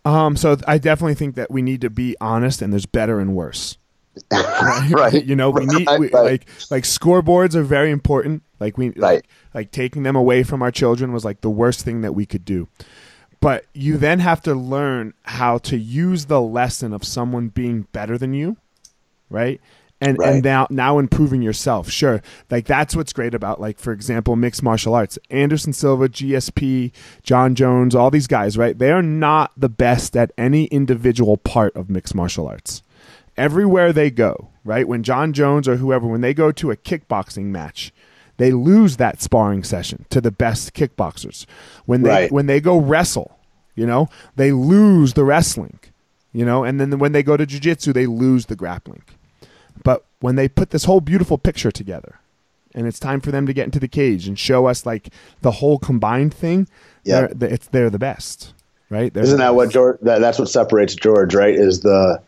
[0.04, 3.34] Um, so I definitely think that we need to be honest, and there's better and
[3.34, 3.78] worse.
[4.32, 4.90] right.
[4.90, 5.24] right.
[5.24, 6.12] You know, we need we, right.
[6.12, 8.42] like like scoreboards are very important.
[8.58, 8.98] Like we right.
[8.98, 12.26] like, like taking them away from our children was like the worst thing that we
[12.26, 12.66] could do.
[13.40, 18.18] But you then have to learn how to use the lesson of someone being better
[18.18, 18.56] than you
[19.30, 19.60] right?
[20.02, 20.34] And right.
[20.34, 21.90] and now now improving yourself.
[21.90, 22.22] Sure.
[22.50, 25.18] Like that's what's great about like for example mixed martial arts.
[25.28, 28.78] Anderson Silva, GSP, Jon Jones, all these guys, right?
[28.78, 32.82] They are not the best at any individual part of mixed martial arts.
[33.36, 34.88] Everywhere they go, right?
[34.88, 37.92] When Jon Jones or whoever when they go to a kickboxing match,
[38.38, 41.44] they lose that sparring session to the best kickboxers.
[41.84, 42.32] When they right.
[42.32, 43.38] when they go wrestle,
[43.74, 45.78] you know, they lose the wrestling,
[46.32, 49.02] you know, and then when they go to jiu-jitsu, they lose the grappling.
[49.82, 52.20] But when they put this whole beautiful picture together,
[52.74, 55.08] and it's time for them to get into the cage and show us like
[55.42, 56.68] the whole combined thing,
[57.04, 58.52] yeah, they're, it's they're the best,
[58.90, 59.12] right?
[59.12, 59.98] They're Isn't that what George?
[60.02, 61.54] That, that's what separates George, right?
[61.54, 62.22] Is the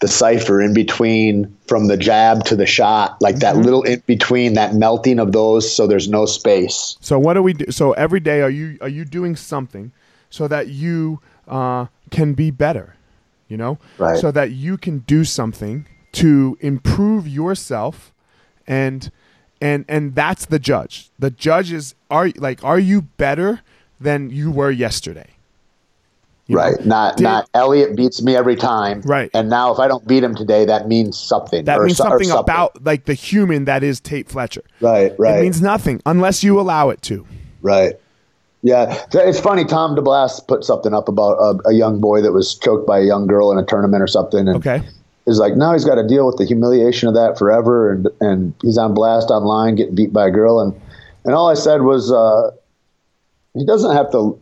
[0.00, 3.64] the cipher in between from the jab to the shot, like that mm-hmm.
[3.64, 6.96] little in between, that melting of those, so there's no space.
[7.00, 7.70] So what do we do?
[7.70, 9.92] So every day, are you are you doing something
[10.30, 12.96] so that you uh, can be better?
[13.48, 14.18] You know, right.
[14.18, 18.12] so that you can do something to improve yourself
[18.66, 19.10] and
[19.60, 21.10] and and that's the judge.
[21.18, 23.60] The judge is are like are you better
[24.00, 25.30] than you were yesterday?
[26.48, 26.78] You right.
[26.80, 26.86] know?
[26.86, 29.00] not Did, not eliot beats me every time.
[29.02, 29.30] Right.
[29.32, 32.38] And now if i don't beat him today that means something that means something, something,
[32.38, 34.62] about like the human that is tait fletcher.
[34.80, 35.38] Right right.
[35.38, 37.26] it means nothing unless you allow it to.
[37.62, 37.94] Right.
[38.64, 39.64] Yeah, it's funny.
[39.64, 43.02] Tom DeBlass put something up about a, a, young boy that was choked by a
[43.02, 44.46] young girl in a tournament or something.
[44.46, 44.82] And, okay
[45.26, 48.54] is like now he's got to deal with the humiliation of that forever, and and
[48.62, 50.78] he's on blast online getting beat by a girl, and
[51.24, 52.50] and all I said was uh,
[53.54, 54.40] he doesn't have to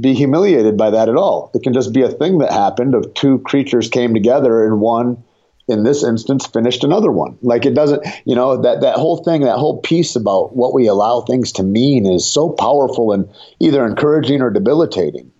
[0.00, 1.50] be humiliated by that at all.
[1.54, 5.22] It can just be a thing that happened of two creatures came together and one
[5.66, 7.36] in this instance finished another one.
[7.42, 10.86] Like it doesn't, you know, that that whole thing, that whole piece about what we
[10.86, 13.28] allow things to mean is so powerful and
[13.60, 15.30] either encouraging or debilitating.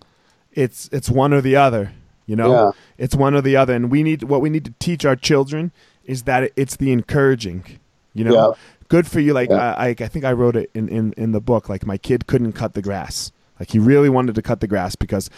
[0.53, 1.93] It's it's one or the other.
[2.27, 2.71] You know, yeah.
[2.99, 5.73] It's one or the other, and we need what we need to teach our children
[6.05, 7.79] is that it's the encouraging.
[8.13, 8.53] You know, yeah.
[8.89, 9.33] good for you.
[9.33, 9.75] Like yeah.
[9.75, 11.69] I, I think I wrote it in, in in the book.
[11.69, 13.33] Like my kid couldn't cut the grass.
[13.59, 15.31] Like he really wanted to cut the grass because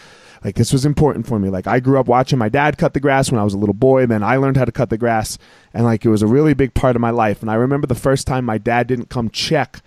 [0.43, 1.49] like this was important for me.
[1.49, 3.73] Like I grew up watching my dad cut the grass when I was a little
[3.73, 5.37] boy, then I learned how to cut the grass
[5.73, 7.41] and like it was a really big part of my life.
[7.41, 9.81] And I remember the first time my dad didn't come check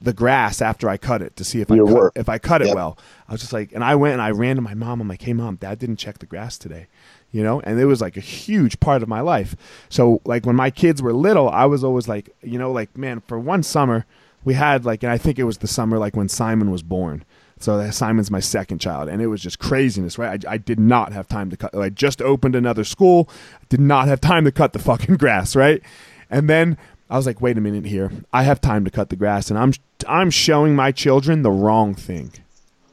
[0.00, 2.12] the grass after I cut it to see if Your I cut, work.
[2.16, 2.70] if I cut yep.
[2.70, 2.98] it well.
[3.28, 5.00] I was just like, and I went and I ran to my mom.
[5.00, 6.86] I'm like, hey mom, dad didn't check the grass today,
[7.32, 9.54] you know, and it was like a huge part of my life.
[9.88, 13.20] So like when my kids were little, I was always like, you know, like man,
[13.20, 14.06] for one summer
[14.44, 17.24] we had like, and I think it was the summer like when Simon was born.
[17.60, 20.44] So Simon's my second child, and it was just craziness, right?
[20.46, 21.74] I, I did not have time to cut.
[21.74, 23.28] I just opened another school,
[23.68, 25.82] did not have time to cut the fucking grass, right?
[26.30, 26.78] And then
[27.10, 28.12] I was like, wait a minute here.
[28.32, 29.72] I have time to cut the grass, and I'm
[30.06, 32.32] I'm showing my children the wrong thing.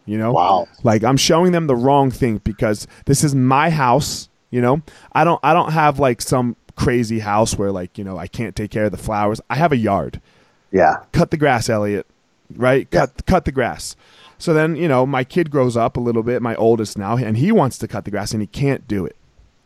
[0.06, 0.68] You know, wow.
[0.84, 4.30] Like I'm showing them the wrong thing because this is my house.
[4.52, 8.18] You know, I don't I don't have like some crazy house where like you know
[8.18, 9.42] I can't take care of the flowers.
[9.50, 10.22] I have a yard.
[10.72, 11.04] Yeah.
[11.12, 12.06] Cut the grass, Eliot.
[12.56, 12.90] Right.
[12.90, 13.96] Cut cut the grass.
[14.38, 17.38] So then you know my kid grows up a little bit, my oldest now, and
[17.38, 19.16] he wants to cut the grass and he can't do it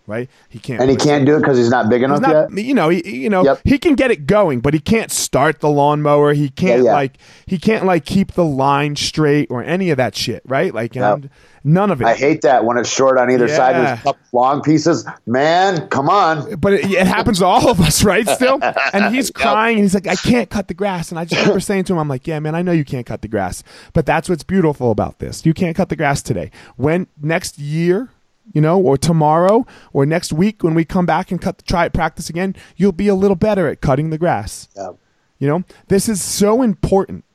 [0.10, 0.30] right?
[0.50, 0.82] He can't.
[0.82, 2.66] And he can't do it because he's not big enough not, yet.
[2.66, 3.62] you know, he, you know, Yep.
[3.64, 6.34] he can get it going, but he can't start the lawnmower.
[6.34, 6.94] He can't yeah.
[6.94, 10.74] like, he can't like keep the line straight or any of that shit, right?
[10.74, 11.26] Like, Yep.
[11.64, 12.06] none of it.
[12.06, 13.76] I hate that when it's short on either side.
[14.04, 15.06] There's long pieces.
[15.26, 16.56] Man, come on.
[16.56, 18.28] but it, it happens to all of us, right?
[18.28, 18.60] Still,
[18.94, 21.60] and he's crying, and he's like, "I can't cut the grass." And I just remember
[21.60, 24.06] saying to him, "I'm like, yeah, man, I know you can't cut the grass, but
[24.06, 25.46] that's what's beautiful about this.
[25.46, 26.52] You can't cut the grass today.
[26.78, 28.10] When next year."
[28.52, 31.86] You know, or tomorrow, or next week when we come back and cut, the try
[31.86, 34.68] it, practice again, you'll be a little better at cutting the grass.
[34.76, 34.92] Yeah.
[35.38, 37.26] You know, this is so important.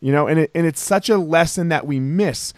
[0.00, 2.52] You know, and it, and it's such a lesson that we miss.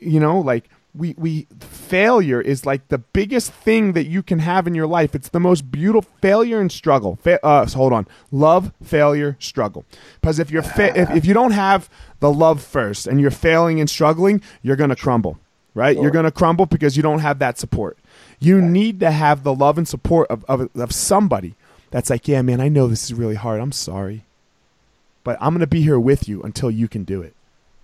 [0.00, 4.66] You know, like we we failure is like the biggest thing that you can have
[4.66, 5.14] in your life.
[5.14, 7.16] It's the most beautiful failure and struggle.
[7.16, 9.84] Fa- uh, so hold on, love, failure, struggle.
[10.20, 13.80] Because if you're fa- if, if you don't have the love first and you're failing
[13.80, 15.38] and struggling, you're gonna crumble.
[15.74, 17.98] Right, you're gonna crumble because you don't have that support.
[18.38, 21.54] You need to have the love and support of, of, of somebody
[21.90, 23.60] that's like, yeah, man, I know this is really hard.
[23.60, 24.24] I'm sorry
[25.24, 27.34] but I'm going to be here with you until you can do it.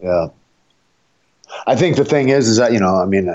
[0.00, 0.28] Yeah.
[1.66, 3.34] I think the thing is, is that, you know, I mean,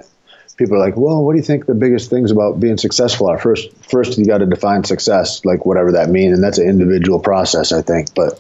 [0.56, 3.38] people are like, well, what do you think the biggest things about being successful are?
[3.38, 6.36] First, first you got to define success, like whatever that means.
[6.36, 8.14] And that's an individual process, I think.
[8.16, 8.40] But,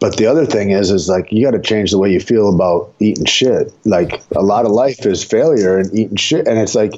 [0.00, 2.52] but the other thing is, is like, you got to change the way you feel
[2.52, 3.72] about eating shit.
[3.84, 6.48] Like a lot of life is failure and eating shit.
[6.48, 6.94] And it's like,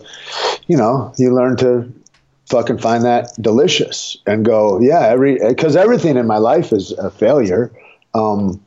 [0.68, 1.92] you know, you learn to
[2.48, 7.10] fucking find that delicious and go, yeah, every, cause everything in my life is a
[7.10, 7.72] failure.
[8.14, 8.62] Um,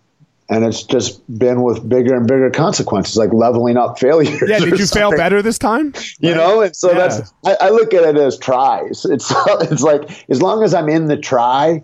[0.49, 4.43] and it's just been with bigger and bigger consequences, like leveling up failures.
[4.47, 5.93] Yeah, did you fail better this time?
[6.19, 6.97] You know, and so Yeah.
[7.07, 9.05] that's I, I look at it as tries.
[9.05, 11.81] It's it's like as long as I'm in the try,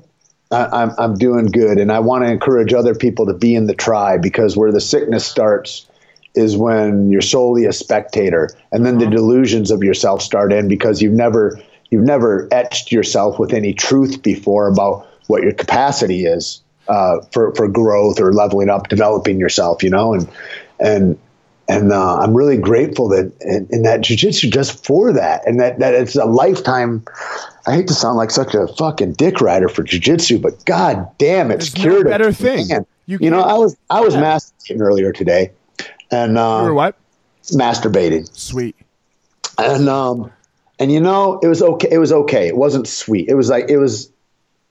[0.51, 3.67] I, I'm I'm doing good, and I want to encourage other people to be in
[3.67, 5.87] the tribe because where the sickness starts
[6.35, 11.01] is when you're solely a spectator, and then the delusions of yourself start in because
[11.01, 11.59] you've never
[11.89, 17.53] you've never etched yourself with any truth before about what your capacity is uh, for
[17.55, 19.83] for growth or leveling up, developing yourself.
[19.83, 20.29] You know, and
[20.79, 21.19] and
[21.67, 25.79] and uh, I'm really grateful that in, in that jujitsu just for that, and that
[25.79, 27.03] that it's a lifetime.
[27.67, 31.51] I hate to sound like such a fucking dick rider for jujitsu, but god damn,
[31.51, 32.07] it's There's no cured.
[32.07, 32.67] better thing.
[32.69, 34.21] Man, You You, know, I was I was Yeah.
[34.21, 35.51] masturbating earlier today,
[36.11, 36.95] and uh, Or what?
[37.51, 38.75] masturbating, Sweet.
[39.57, 40.31] and um,
[40.79, 41.89] and you know, it was okay.
[41.91, 42.47] It was okay.
[42.47, 43.27] It wasn't sweet.
[43.29, 44.11] It was like it was.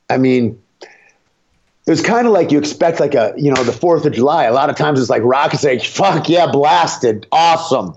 [0.09, 4.05] I mean, it was kind of like you expect, like a you know, the Fourth
[4.07, 4.44] of July.
[4.44, 7.96] A lot of times it's like rockets, like fuck yeah, blasted, awesome.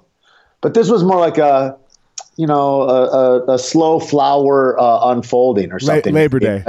[0.61, 1.77] But this was more like a,
[2.35, 6.13] you know, a, a, a slow flower uh, unfolding or something.
[6.13, 6.65] Labor Day.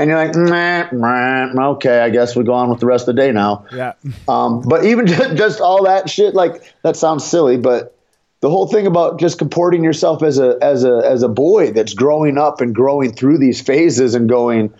[0.00, 3.16] And you're like, meh, meh, okay, I guess we go on with the rest of
[3.16, 3.66] the day now.
[3.74, 3.94] Yeah.
[4.28, 7.96] Um, but even just, just all that shit, like that sounds silly, but
[8.40, 11.94] the whole thing about just comporting yourself as a as a as a boy that's
[11.94, 14.72] growing up and growing through these phases and going,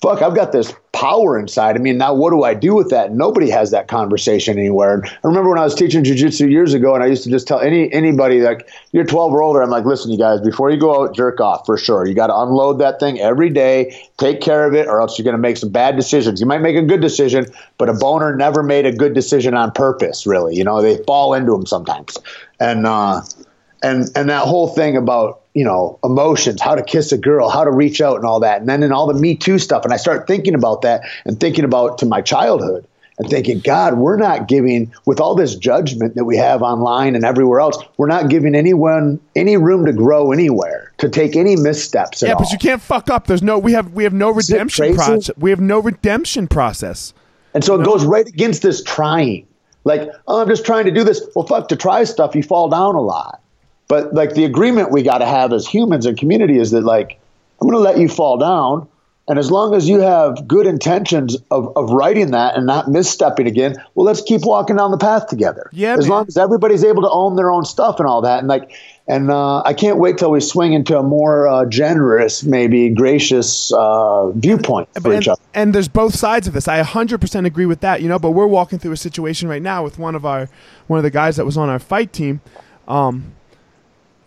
[0.00, 1.76] fuck, I've got this power inside.
[1.76, 3.12] I mean, now what do I do with that?
[3.12, 4.94] Nobody has that conversation anywhere.
[4.94, 7.46] And I remember when I was teaching jujitsu years ago, and I used to just
[7.46, 10.78] tell any anybody like you're 12 or older, I'm like, listen, you guys, before you
[10.78, 12.06] go out, jerk off for sure.
[12.06, 15.24] You got to unload that thing every day, take care of it, or else you're
[15.24, 16.40] going to make some bad decisions.
[16.40, 17.46] You might make a good decision,
[17.78, 20.26] but a boner never made a good decision on purpose.
[20.26, 22.16] Really, you know, they fall into them sometimes,
[22.60, 23.22] and uh,
[23.82, 27.64] and and that whole thing about you know emotions how to kiss a girl how
[27.64, 29.92] to reach out and all that and then in all the me too stuff and
[29.92, 32.86] i start thinking about that and thinking about to my childhood
[33.18, 37.24] and thinking god we're not giving with all this judgment that we have online and
[37.24, 42.22] everywhere else we're not giving anyone any room to grow anywhere to take any missteps
[42.22, 42.40] at Yeah, all.
[42.40, 43.26] but you can't fuck up.
[43.26, 45.30] There's no we have we have no redemption process.
[45.36, 47.12] We have no redemption process.
[47.52, 49.46] And so it goes right against this trying.
[49.84, 51.22] Like, oh, I'm just trying to do this.
[51.34, 53.40] Well, fuck, to try stuff, you fall down a lot.
[53.88, 57.20] But like the agreement we got to have as humans and community is that like,
[57.60, 58.88] I'm going to let you fall down.
[59.28, 63.48] And as long as you have good intentions of, of writing that and not misstepping
[63.48, 65.68] again, well, let's keep walking down the path together.
[65.72, 66.10] Yeah, As man.
[66.10, 68.38] long as everybody's able to own their own stuff and all that.
[68.38, 68.70] And like,
[69.08, 73.72] and uh, I can't wait till we swing into a more uh, generous, maybe gracious
[73.72, 75.42] uh, viewpoint for and, each other.
[75.54, 76.68] and there's both sides of this.
[76.68, 79.82] I 100% agree with that, you know, but we're walking through a situation right now
[79.82, 80.48] with one of our
[80.86, 82.42] one of the guys that was on our fight team.
[82.86, 83.32] Um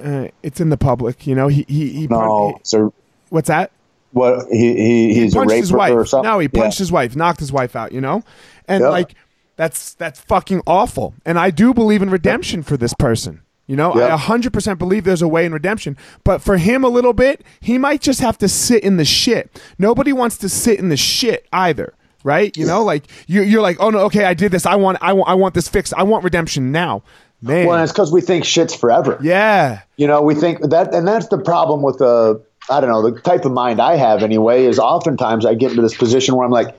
[0.03, 1.47] uh, it's in the public, you know.
[1.47, 2.93] He he, he No, he- so
[3.29, 3.71] what's that?
[4.11, 5.93] what he, he he's a punched his wife.
[5.93, 6.29] or something.
[6.31, 6.61] No, he Yeah.
[6.61, 8.23] punched his wife, knocked his wife out, you know?
[8.67, 8.89] And Yeah.
[8.89, 9.13] like
[9.55, 11.13] that's that's fucking awful.
[11.25, 13.41] And I do believe in redemption for this person.
[13.67, 14.15] You know, Yeah.
[14.15, 15.95] I 100% believe there's a way in redemption.
[16.23, 19.61] But for him a little bit, he might just have to sit in the shit.
[19.77, 21.93] Nobody wants to sit in the shit either.
[22.23, 22.57] Right?
[22.57, 24.65] You know, like you you're like, "Oh no, okay, I did this.
[24.65, 25.93] I want I want I want this fixed.
[25.95, 27.01] I want redemption now."
[27.41, 27.67] Man.
[27.67, 29.17] Well, and it's because we think shit's forever.
[29.21, 29.81] Yeah.
[29.97, 33.19] You know, we think that, and that's the problem with the, I don't know, the
[33.21, 36.51] type of mind I have anyway, is oftentimes I get into this position where I'm
[36.51, 36.77] like,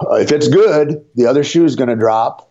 [0.00, 2.50] uh, if it's good, the other shoe is going to drop.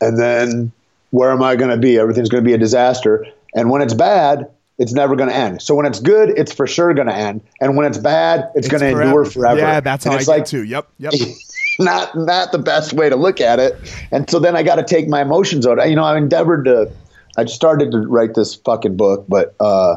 [0.00, 0.72] And then
[1.10, 1.98] where am I going to be?
[1.98, 3.26] Everything's going to be a disaster.
[3.54, 5.62] And when it's bad, it's never going to end.
[5.62, 7.42] So when it's good, it's for sure going to end.
[7.60, 9.60] And when it's bad, it's, going to endure forever.
[9.60, 10.64] Yeah, that's and how I it's get like, too.
[10.64, 10.88] Yep.
[10.98, 11.12] Yep.
[11.78, 13.76] not not the best way to look at it.
[14.10, 15.88] And so then I got to take my emotions out.
[15.88, 16.90] You know, I endeavored to.
[17.36, 19.96] I started to write this fucking book, but uh,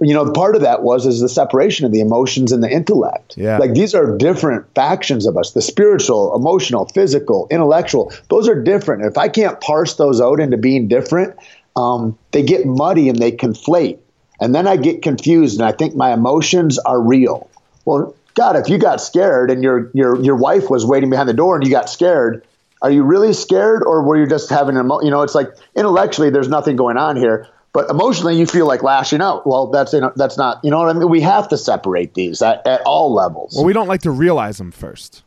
[0.00, 3.36] you know, part of that was is the separation of the emotions and the intellect.
[3.36, 3.58] Yeah.
[3.58, 8.12] Like these are different factions of us: the spiritual, emotional, physical, intellectual.
[8.28, 9.04] Those are different.
[9.04, 11.36] If I can't parse those out into being different,
[11.76, 13.98] um, they get muddy and they conflate.
[14.40, 17.50] And then I get confused, and I think my emotions are real.
[17.84, 21.34] Well, God, if you got scared and your your your wife was waiting behind the
[21.34, 22.44] door and you got scared,
[22.82, 25.50] are you really scared or were you just having an emo- you know, it's like
[25.74, 29.46] intellectually there's nothing going on here, but emotionally you feel like lashing out.
[29.46, 31.08] Well, that's you know, that's not, you know what I mean?
[31.08, 33.54] We have to separate these at, at all levels.
[33.54, 35.22] Well, we don't like to realize them first.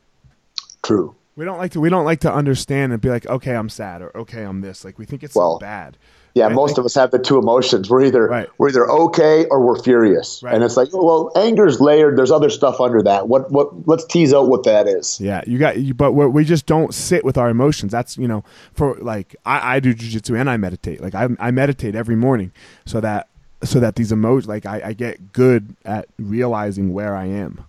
[0.82, 1.16] True.
[1.36, 1.80] We don't like to.
[1.80, 4.86] We don't like to understand and be like, okay, I'm sad or okay, I'm this.
[4.86, 5.98] Like we think it's Well, bad.
[6.36, 6.56] Yeah, Right?
[6.56, 7.90] most of us have the two emotions.
[7.92, 8.50] We're either Right.
[8.58, 10.56] we're either okay or we're furious, Right.
[10.56, 12.18] and it's like, oh, well, anger's layered.
[12.18, 13.28] There's other stuff under that.
[13.28, 13.88] What what?
[13.88, 15.20] Let's tease out what that is.
[15.22, 17.92] Yeah, you got, you, but we just don't sit with our emotions.
[17.92, 21.02] That's you know, for like I, I do jujitsu and I meditate.
[21.02, 22.52] Like I, I meditate every morning
[22.86, 23.28] so that
[23.64, 27.64] so that these emotions, like I, I get good at realizing where I am.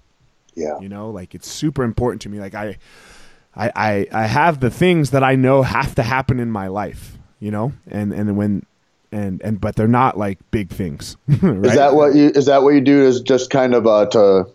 [0.54, 2.38] Yeah, You know, like it's super important to me.
[2.40, 2.78] Like I,
[3.54, 7.18] I, I, I have the things that I know have to happen in my life.
[7.44, 8.64] You know, and and when.
[9.12, 11.16] And, and but they're not like big things.
[11.28, 11.66] right?
[11.66, 13.00] Is that what you is that what you do?
[13.02, 14.48] Is just kind of uh, to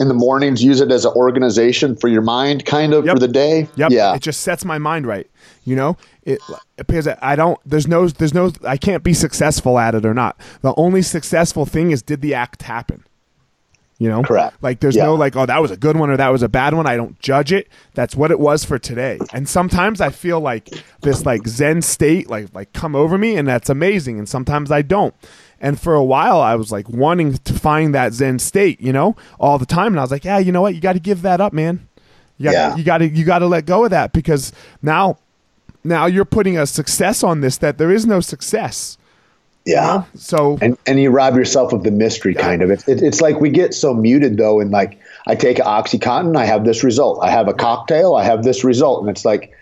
[0.00, 3.14] in the mornings use it as an organization for your mind, kind of Yep.
[3.14, 3.68] for the day.
[3.76, 3.92] Yep.
[3.92, 4.14] Yeah.
[4.16, 5.30] It just sets my mind right.
[5.64, 6.40] You know, it
[6.76, 7.60] because I don't.
[7.64, 8.08] There's no.
[8.08, 8.50] There's no.
[8.64, 10.40] I can't be successful at it or not.
[10.62, 13.04] The only successful thing is did the act happen.
[14.00, 14.56] You know, Correct.
[14.62, 15.06] Like there's Yeah.
[15.06, 16.86] no like, oh, that was a good one or that was a bad one.
[16.86, 17.68] I don't judge it.
[17.94, 19.18] That's what it was for today.
[19.32, 20.70] And sometimes I feel like
[21.00, 24.18] this like Zen state like like come over me, and that's amazing.
[24.18, 25.14] And sometimes I don't.
[25.60, 29.16] And for a while, I was like wanting to find that Zen state, you know,
[29.40, 29.88] all the time.
[29.94, 30.76] And I was like, yeah, you know what?
[30.76, 31.88] You got to give that up, man.
[32.36, 32.76] You got Yeah.
[32.76, 35.16] you got to you got to let go of that because now
[35.82, 38.97] now you're putting a success on this that there is no success.
[39.64, 40.04] Yeah.
[40.14, 42.70] So and and you rob yourself of the mystery kind of.
[42.70, 46.46] It, it, it's like we get so muted though and like i take oxycontin i
[46.46, 47.22] have this result.
[47.22, 49.00] I have a cocktail i have this result.
[49.00, 49.52] And it's like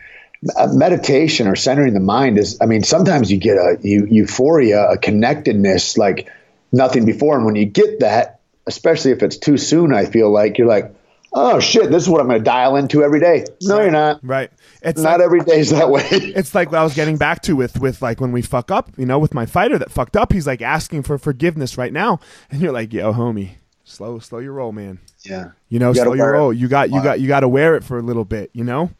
[0.56, 4.90] uh, meditation or centering the mind is i mean sometimes you get a eu- euphoria
[4.90, 6.30] a connectedness like
[6.72, 7.36] nothing before.
[7.36, 10.94] And when you get that especially if it's too soon i feel like you're like
[11.38, 14.18] oh shit this is what i'm going to dial into every day no you're not
[14.24, 14.50] right,
[14.82, 17.54] it's not like, every day's that way it's like what I was getting back to
[17.54, 20.32] with with like when we fuck up, you know, with my fighter that fucked up.
[20.32, 22.20] He's like asking for forgiveness right now,
[22.50, 23.50] and you're like, yo, homie,
[23.84, 24.98] slow slow your roll, man.
[25.24, 26.38] yeah You know, You slow your wear it.
[26.38, 26.52] roll.
[26.52, 28.50] You got you got you got to wear it for a little bit.
[28.52, 28.90] You know,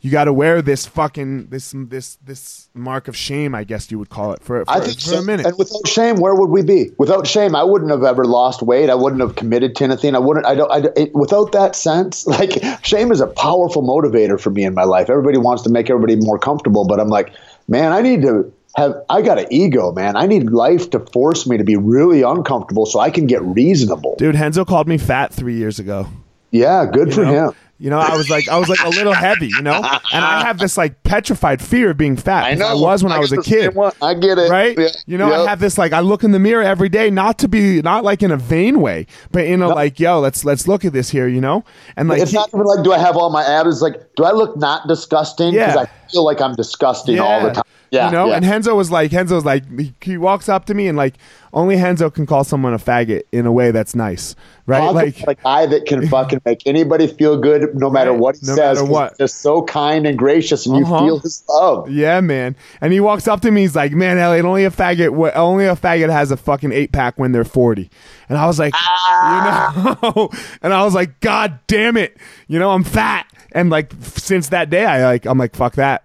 [0.00, 3.98] you got to wear this fucking this this this mark of shame, I guess you
[3.98, 5.18] would call it, for for, I think for so.
[5.18, 5.46] a minute.
[5.46, 6.90] And without shame, where would we be?
[6.98, 8.90] Without shame, I wouldn't have ever lost weight.
[8.90, 10.14] I wouldn't have committed to anything.
[10.14, 10.46] I wouldn't.
[10.46, 10.70] I don't.
[10.70, 14.84] I, it, without that sense, like shame is a powerful motivator for me in my
[14.84, 15.10] life.
[15.10, 17.32] Everybody wants to make everybody more comfortable, but I'm like,
[17.68, 18.94] man, I need to have.
[19.08, 20.16] I got an ego, man.
[20.16, 24.16] I need life to force me to be really uncomfortable so I can get reasonable.
[24.18, 26.06] Dude, Renzo called me fat three years ago.
[26.50, 27.48] Yeah, good for know?
[27.48, 27.56] him.
[27.78, 30.42] You know, I was like, I was like a little heavy, you know, and I
[30.44, 32.44] have this like petrified fear of being fat.
[32.44, 32.68] I know.
[32.68, 33.76] I was when I, got was a kid.
[34.00, 34.50] I get it.
[34.50, 34.78] right?
[34.78, 34.88] Yeah.
[35.06, 37.48] You know, I have this like I look in the mirror every day, not to
[37.48, 40.86] be not like in a vain way, but in a like, yo, let's let's look
[40.86, 41.64] at this here, you know,
[41.96, 43.68] and like It's not even like, do I have all my abs?
[43.68, 45.52] It's like, do I look not disgusting?
[45.52, 45.82] Because Yeah.
[45.82, 47.64] I feel like I'm disgusting all the time.
[47.90, 48.26] Yeah, you know.
[48.28, 48.36] yeah.
[48.36, 51.14] And Renzo was like, Renzo was like, he, he walks up to me and like,
[51.52, 54.34] only Renzo can call someone a faggot in a way that's nice,
[54.66, 54.90] right?
[54.90, 58.20] Like, a guy that can fucking make anybody feel good no matter Right.
[58.20, 58.78] what he No says.
[58.78, 59.10] matter what.
[59.12, 60.94] he's Just so kind and gracious, and Uh-huh.
[60.96, 61.88] you feel his love.
[61.90, 62.56] Yeah, man.
[62.80, 63.62] And he walks up to me.
[63.62, 67.18] He's like, "Man, Eliot, only a faggot, only a faggot has a fucking eight pack
[67.18, 67.88] when they're 40."
[68.28, 69.72] And I was like, Ah.
[70.02, 70.30] you know,
[70.62, 72.16] and I was like, "God damn it,
[72.48, 76.04] you know, I'm fat." And like since that day, I like, I'm like, "Fuck that,"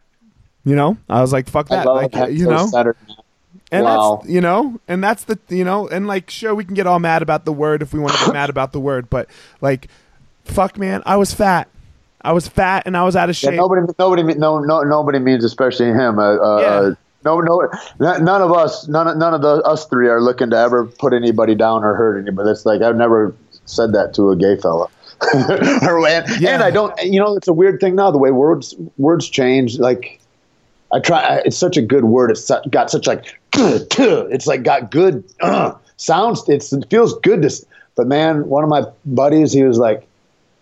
[0.64, 0.98] you know.
[1.10, 2.68] I was like, "Fuck that," like, you know.
[2.68, 2.98] centered.
[3.74, 4.18] And Wow.
[4.22, 7.00] that's you know, and that's the you know, and like sure we can get all
[7.00, 9.30] mad about the word if we want to get mad about the word, but
[9.62, 9.88] like,
[10.44, 11.70] fuck, man, I was fat.
[12.22, 13.58] I was fat and I was out of Yeah, shape.
[13.58, 16.20] nobody, nobody, no, no, nobody means, especially him.
[16.20, 16.68] Uh, uh, Yeah.
[16.68, 16.94] uh,
[17.26, 20.58] no, no, none of us, none, of- none of the us three are looking to
[20.58, 22.50] ever put anybody down or hurt anybody.
[22.52, 23.34] It's like I've never
[23.66, 24.88] said that to a gay fella.
[25.34, 26.56] and, Yeah.
[26.56, 28.12] and I don't, you know, it's a weird thing now.
[28.12, 30.20] The way words words change, like
[30.94, 31.22] I try.
[31.22, 32.32] I, it's such a good word.
[32.32, 33.38] It's got such like.
[33.58, 36.48] It's like got good uh, sounds.
[36.48, 37.66] It's, it feels good to.
[37.96, 40.08] But man, one of my buddies, he was like,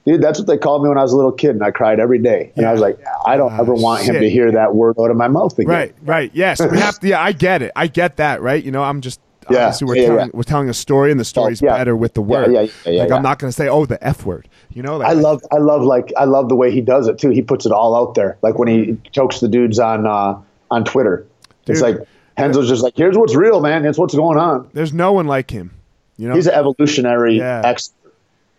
[0.05, 1.99] "Dude, that's what they called me when I was a little kid, and I cried
[1.99, 4.95] every day." And I was like, "I don't ever want him to hear that word
[4.99, 6.31] out of my mouth again." Right, right.
[6.33, 7.07] Yes, we have to.
[7.07, 7.71] Yeah, I get it.
[7.75, 8.41] I get that.
[8.41, 8.63] Right.
[8.63, 9.19] You know, I'm just.
[9.51, 10.31] Yeah, Obviously, we're yeah, telling yeah.
[10.33, 12.51] we're telling a story, and the story's better with the word.
[12.51, 13.11] yeah, yeah, yeah, like.
[13.11, 15.57] I'm not going to say, "Oh, the f word." You know, like, I love, I
[15.57, 17.29] love, like, I love the way he does it too.
[17.31, 20.39] He puts it all out there, like when he chokes the dudes on uh,
[20.71, 21.25] on Twitter.
[21.67, 21.97] It's like
[22.37, 23.83] Renzo's just like, "Here's what's real, man.
[23.83, 25.71] Here's what's going on." There's no one like him.
[26.17, 27.61] You know, He's an evolutionary Yeah.
[27.63, 27.95] expert.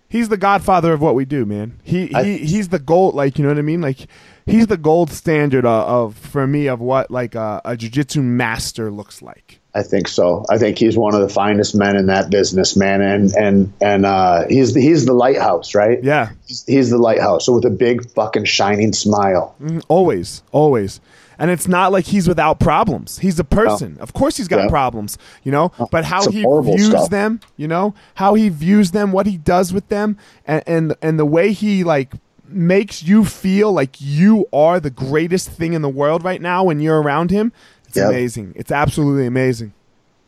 [0.09, 1.79] he's the godfather of what we do, man.
[1.85, 3.81] He I- he he's the gold, like you know what I mean.
[3.81, 4.07] Like
[4.47, 8.91] he's the gold standard of, of for me of what like a, a jujitsu master
[8.91, 9.60] looks like.
[9.75, 10.45] I think so.
[10.51, 14.05] I think he's one of the finest men in that business, man, and and and
[14.05, 16.03] uh, he's the, he's the lighthouse, right?
[16.03, 17.47] Yeah, He's, he's the lighthouse.
[17.47, 19.55] So with a big fucking shining smile.
[19.63, 19.85] Mhm.
[19.89, 21.01] always, always.
[21.39, 23.19] And it's not like he's without problems.
[23.21, 23.97] He's a person.
[23.99, 24.69] Of course, he's got Yeah.
[24.69, 25.73] problems, you know.
[25.91, 27.09] But how he views stuff.
[27.09, 31.19] them, you know, how he views them, what he does with them, and and, and
[31.19, 32.13] the way he like
[32.47, 36.81] makes you feel like you are the greatest thing in the world right now when
[36.81, 37.53] you're around him.
[37.91, 38.09] It's Yep.
[38.09, 38.53] amazing.
[38.55, 39.73] It's absolutely amazing.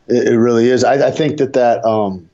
[0.09, 0.83] It, it really is.
[0.83, 2.29] I, I think that that um,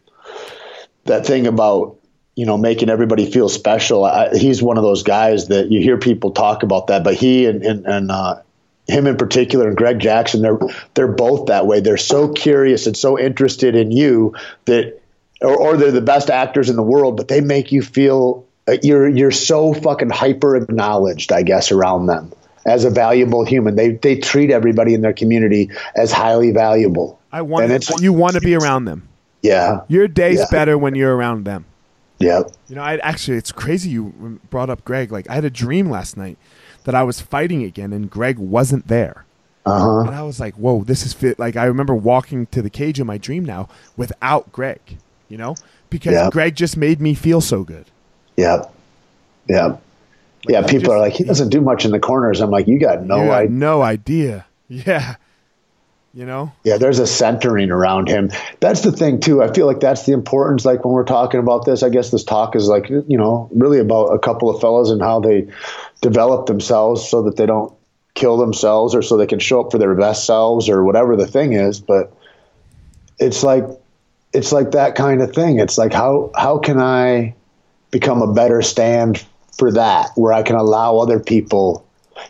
[1.05, 1.97] that thing about
[2.35, 4.05] you know making everybody feel special.
[4.05, 7.45] I, he's one of those guys that you hear people talk about that, but he
[7.45, 8.41] and and, and uh,
[8.87, 10.57] him in particular and Greg Jackson, they're
[10.95, 11.79] they're both that way.
[11.79, 14.33] They're so curious and so interested in you
[14.65, 14.99] that,
[15.43, 18.77] or, or they're the best actors in the world, but they make you feel uh,
[18.81, 22.31] you're you're so fucking hyper acknowledged, I guess, around them
[22.65, 23.75] as a valuable human.
[23.75, 27.19] They they treat everybody in their community as highly valuable.
[27.31, 29.07] I want And it's- you want to be around them.
[29.41, 29.81] Yeah.
[29.87, 30.45] Your day's Yeah.
[30.51, 31.65] better when you're around them.
[32.19, 32.41] Yeah.
[32.67, 35.11] You know, I actually it's crazy you brought up Greg.
[35.11, 36.37] Like I had a dream last night
[36.83, 39.25] that I was fighting again and Greg wasn't there.
[39.65, 39.99] Uh huh.
[40.01, 42.99] And I was like, "Whoa, this is fit." Like I remember walking to the cage
[42.99, 44.79] in my dream now without Greg,
[45.29, 45.55] you know?
[45.89, 46.29] Because Yeah.
[46.31, 47.85] Greg just made me feel so good.
[48.37, 48.63] Yeah.
[49.47, 49.75] Yeah.
[50.47, 50.61] Yeah.
[50.61, 52.41] People just- are like, he doesn't do much in the corners.
[52.41, 53.49] I'm like, you got no you idea.
[53.49, 54.45] no idea.
[54.67, 55.15] Yeah.
[56.13, 56.51] You know?
[56.63, 58.31] Yeah, there's a centering around him.
[58.59, 59.43] That's the thing too.
[59.43, 60.65] I feel like that's the importance.
[60.65, 63.77] Like when we're talking about this, I guess this talk is like you know really
[63.77, 65.49] about a couple of fellas and how they
[66.01, 67.71] develop themselves so that they don't
[68.15, 71.27] kill themselves or so they can show up for their best selves or whatever the
[71.27, 71.79] thing is.
[71.79, 72.11] But
[73.19, 73.65] it's like
[74.33, 75.59] it's like that kind of thing.
[75.59, 77.35] It's like how how can I
[77.91, 79.23] become a better stand
[79.59, 81.85] for that where I can allow other people,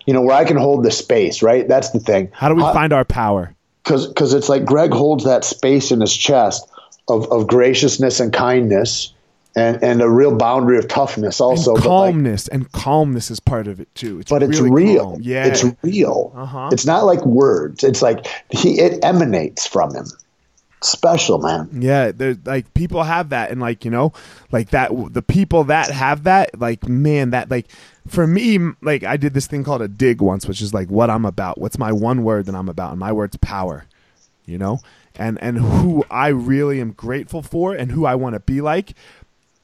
[0.05, 1.41] you know, where I can hold the space.
[1.41, 1.67] Right.
[1.67, 3.55] That's the thing How do we find our power?
[3.83, 6.67] because because it's like Greg holds that space in his chest
[7.07, 9.13] of, of graciousness and kindness
[9.55, 13.39] and and a real boundary of toughness also and but like calmness and calmness is
[13.39, 14.19] part of it too.
[14.19, 15.21] It's but it's real calm.
[15.23, 15.45] Yeah.
[15.47, 16.69] it's real Uh-huh.
[16.71, 20.05] it's not like words it's like he it emanates from him
[20.81, 24.13] special man Yeah, there's like people have that, and like you know,
[24.51, 24.91] like that.
[25.13, 27.67] The people that have that, like man, that like
[28.07, 31.09] for me, like I did this thing called a dig once, which is like what
[31.09, 31.59] I'm about.
[31.59, 32.91] What's my one word that I'm about?
[32.91, 33.85] And my word's power.
[34.45, 34.79] You know,
[35.15, 38.93] and and who I really am grateful for, and who I want to be like,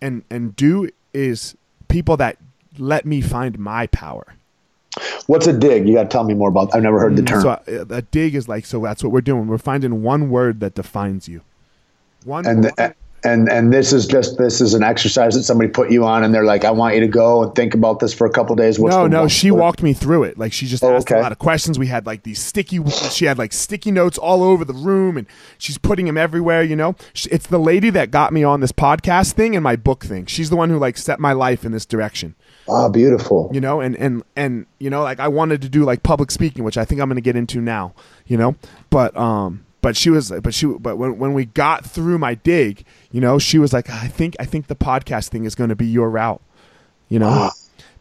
[0.01, 1.55] and and do is
[1.87, 2.37] people that
[2.77, 4.34] let me find my power.
[5.27, 7.41] What's a dig you got to tell me more about i've never heard the term
[7.41, 8.81] So uh, a dig is like so.
[8.81, 9.47] That's what we're doing.
[9.47, 11.41] We're finding one word that defines you.
[12.23, 12.95] One and word.
[13.25, 16.33] And and this is just this is an exercise that somebody put you on and
[16.33, 18.77] they're like i want you to go and think about this for a couple days
[18.79, 20.37] What's no, no, she walked me through it.
[20.37, 21.19] Like she just Oh, asked okay.
[21.19, 21.79] a lot of questions.
[21.79, 22.79] We had like these sticky.
[23.09, 25.25] She had like sticky notes all over the room, and
[25.57, 26.61] she's putting them everywhere.
[26.63, 30.05] You know, it's the lady that got me on this podcast thing and my book
[30.05, 30.25] thing.
[30.27, 32.35] She's the one who like set my life in this direction.
[32.69, 36.03] ah beautiful You know, and and and you know, like I wanted to do like
[36.03, 37.93] public speaking, which I think I'm going to get into now.
[38.27, 38.55] You know,
[38.89, 39.61] but um.
[39.81, 42.83] But she was, but she, but when, when we got through my dig,
[43.15, 45.75] you know, she was like, I think, I think the podcast thing is going to
[45.75, 46.41] be your route,
[47.07, 47.51] you know, Ah.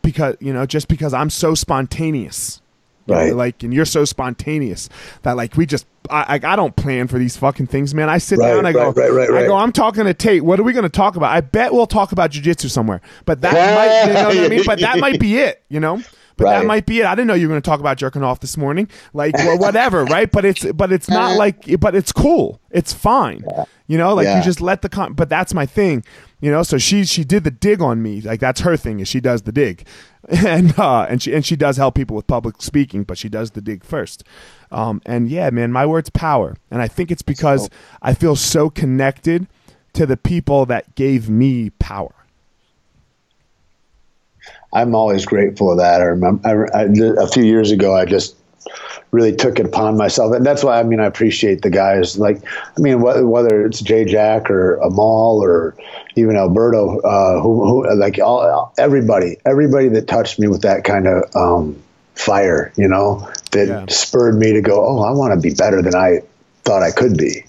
[0.02, 2.60] because you know just because i'm so spontaneous.
[3.06, 3.34] You know, Right.
[3.36, 4.88] like and you're so spontaneous
[5.22, 8.08] that like we just I, I I don't plan for these fucking things man.
[8.08, 10.42] I sit Right, down i go right, right, right, i go i'm talking to tait.
[10.42, 11.30] What are we going to talk about?
[11.30, 14.64] I bet we'll talk about jujitsu somewhere but that might you know what i mean?
[14.66, 16.02] But that might be it you know
[16.36, 17.06] but that might be it.
[17.06, 19.58] I didn't know you were going to talk about jerking off this morning, like well,
[19.66, 20.30] whatever, right?
[20.30, 22.60] But it's but it's not like but it's cool.
[22.70, 23.44] It's fine,
[23.86, 24.14] you know.
[24.14, 24.38] Like Yeah.
[24.38, 25.12] you just let the con.
[25.14, 26.04] But that's my thing,
[26.40, 26.62] you know.
[26.62, 29.42] So she she did the dig on me, like that's her thing is she does
[29.42, 29.86] the dig,
[30.28, 33.52] and uh, and she and she does help people with public speaking, but she does
[33.52, 34.24] the dig first.
[34.72, 37.70] Um, and yeah, man, my word's power, and I think it's because
[38.02, 39.46] I feel so connected
[39.92, 42.12] to the people that gave me power.
[44.74, 46.00] I'm always grateful of that.
[46.00, 48.36] I remember I, I, a few years ago, I just
[49.12, 52.18] really took it upon myself, and that's why I mean I appreciate the guys.
[52.18, 52.42] Like
[52.76, 55.76] I mean wh- whether it's Jay Jack or Amal or
[56.16, 61.06] even Alberto, uh, who, who like all everybody, everybody that touched me with that kind
[61.06, 61.80] of um,
[62.14, 63.86] fire, you know, that Yeah.
[63.88, 66.20] spurred me to go, oh, I want to be better than I
[66.64, 67.44] thought I could be.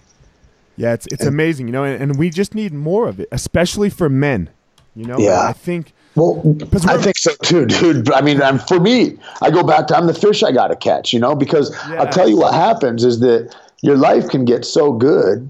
[0.77, 3.89] Yeah, it's it's amazing, you know, and, and we just need more of it, especially
[3.89, 4.49] for men.
[4.95, 5.39] You know, Yeah.
[5.41, 6.41] I think Well,
[6.87, 8.11] I think so too, dude.
[8.11, 10.75] I mean, I'm, for me, I go back to I'm the fish I got to
[10.75, 12.01] catch, you know, because Yeah.
[12.03, 15.49] I'll tell you what happens is that your life can get so good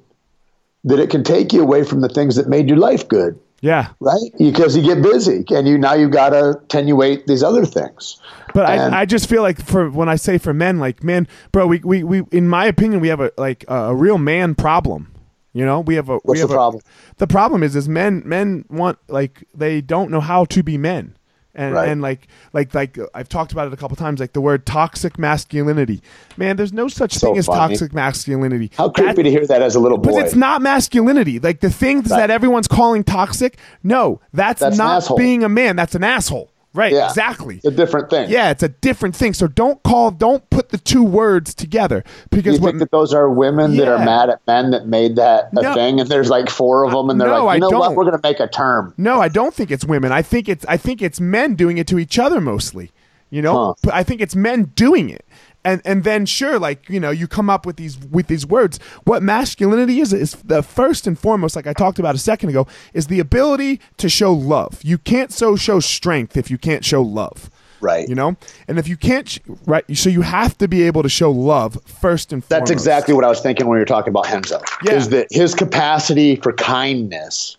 [0.83, 3.89] that it can take you away from the things that made your life good, yeah,
[3.99, 4.31] right?
[4.37, 8.19] Because you get busy and you now you got to attenuate these other things.
[8.53, 11.27] But And- I, I just feel like for when I say for men, like man,
[11.51, 14.55] bro, we, we, we in my opinion, we have a like a, a real man
[14.55, 15.11] problem.
[15.55, 16.15] You know, we have a.
[16.15, 16.83] we What's have the a- problem?
[17.17, 21.15] the problem is, is men men want like they don't know how to be men,
[21.55, 21.87] and Right.
[21.87, 25.17] and like like like I've talked about it a couple times, like the word toxic
[25.17, 26.01] masculinity.
[26.35, 28.69] Man, there's no such So thing as toxic masculinity.
[28.77, 30.11] How That- creepy to hear that as a little boy.
[30.11, 31.39] but it's not masculinity.
[31.39, 32.17] Like the things Right.
[32.17, 33.57] that everyone's calling toxic.
[33.81, 35.77] No, that's, That's not being a man.
[35.77, 36.51] That's an asshole.
[36.75, 36.91] Right.
[36.93, 37.07] Yeah.
[37.07, 37.55] Exactly.
[37.55, 38.29] It's a different thing.
[38.29, 39.33] Yeah, it's a different thing.
[39.33, 43.13] So don't call, don't put the two words together because you what think that those
[43.13, 45.73] are women that are mad at men that made that a No.
[45.73, 48.03] thing, and there's like four of them, and they're No, like, you know what, we're
[48.03, 48.93] going to make a term.
[48.97, 50.11] No, I don't think it's women.
[50.11, 52.91] I think it's I think it's men doing it to each other mostly.
[53.31, 53.73] You know, Huh.
[53.81, 55.24] But I think it's men doing it.
[55.65, 58.79] And and then sure, like you know, you come up with these with these words.
[59.03, 62.67] What masculinity is is the first and foremost, like I talked about a second ago,
[62.93, 64.79] is the ability to show love.
[64.83, 67.49] You can't so show strength if you can't show love.
[67.81, 68.07] Right.
[68.07, 68.37] You know,
[68.67, 71.77] and if you can't, sh- right, so you have to be able to show love
[71.85, 72.49] first and foremost.
[72.49, 74.61] That's exactly what I was thinking when you were talking about Renzo.
[74.83, 74.93] Yeah.
[74.93, 77.57] Is that his capacity for kindness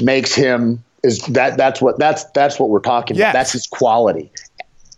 [0.00, 3.24] makes him is that that's what that's that's what we're talking Yes.
[3.24, 3.32] about.
[3.38, 4.30] That's his quality.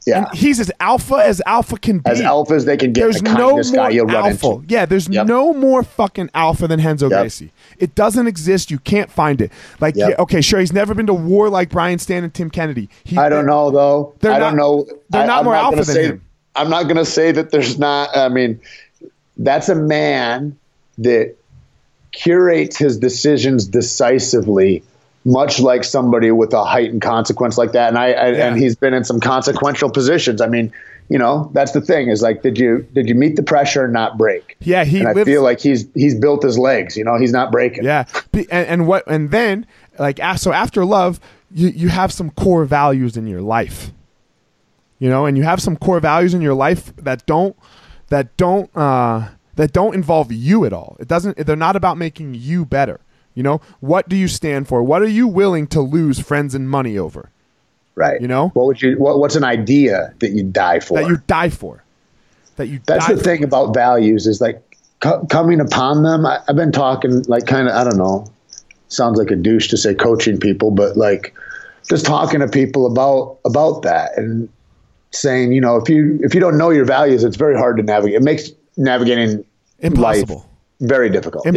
[0.06, 0.26] Yeah.
[0.32, 2.10] He's as alpha as alpha can be.
[2.10, 3.96] as alpha as they can get, There's the no more guy
[4.30, 4.62] alpha.
[4.66, 5.26] Yeah, there's Yep.
[5.26, 7.20] no more fucking alpha than Renzo Yep.
[7.20, 7.52] Gracie.
[7.78, 8.70] It doesn't exist.
[8.70, 9.52] You can't find it.
[9.78, 10.08] Like, Yep.
[10.10, 12.88] yeah, okay, sure, he's never been to war like Brian Stann and Tim Kennedy.
[13.04, 14.14] He, I don't know though.
[14.20, 14.86] They're I don't know.
[15.10, 16.22] they're not I'm more gonna alpha than say, him.
[16.56, 18.16] I'm not going to say that there's not.
[18.16, 18.60] I mean,
[19.36, 20.56] that's a man
[20.98, 21.36] that
[22.10, 24.82] curates his decisions decisively,
[25.24, 27.88] much like somebody with a heightened consequence like that.
[27.88, 28.46] And I, I Yeah.
[28.48, 30.40] and he's been in some consequential positions.
[30.40, 30.72] I mean,
[31.10, 33.92] you know, that's the thing is like, did you did you meet the pressure and
[33.92, 34.56] not break?
[34.60, 36.96] Yeah, he and I lives- feel like he's he's built his legs.
[36.96, 37.84] You know, he's not breaking.
[37.84, 39.04] Yeah, and, and what?
[39.06, 39.66] And then,
[39.98, 41.18] like, so after love,
[41.50, 43.90] you you have some core values in your life.
[45.00, 47.56] You know, and you have some core values in your life that don't
[48.08, 50.96] that don't uh, that don't involve you at all.
[51.00, 51.38] It doesn't.
[51.38, 53.00] They're not about making you better.
[53.40, 54.82] You know, what do you stand for?
[54.82, 57.30] What are you willing to lose friends and money over?
[57.94, 58.20] Right.
[58.20, 58.48] You know?
[58.48, 58.98] what would you?
[58.98, 61.00] What, what's an idea that you die for?
[61.00, 61.82] That you die for.
[62.56, 62.80] That you.
[62.84, 66.26] That's the thing about values is like co- coming upon them.
[66.26, 68.30] I, I've been talking like kind of I don't know.
[68.88, 71.34] Sounds like a douche to say coaching people, but like
[71.88, 74.50] just talking to people about about that and
[75.12, 77.82] saying, you know, if you if you don't know your values, it's very hard to
[77.82, 78.16] navigate.
[78.16, 79.46] It makes navigating
[79.78, 80.36] Impossible.
[80.36, 80.44] life
[80.80, 81.46] very difficult.
[81.46, 81.52] Yeah.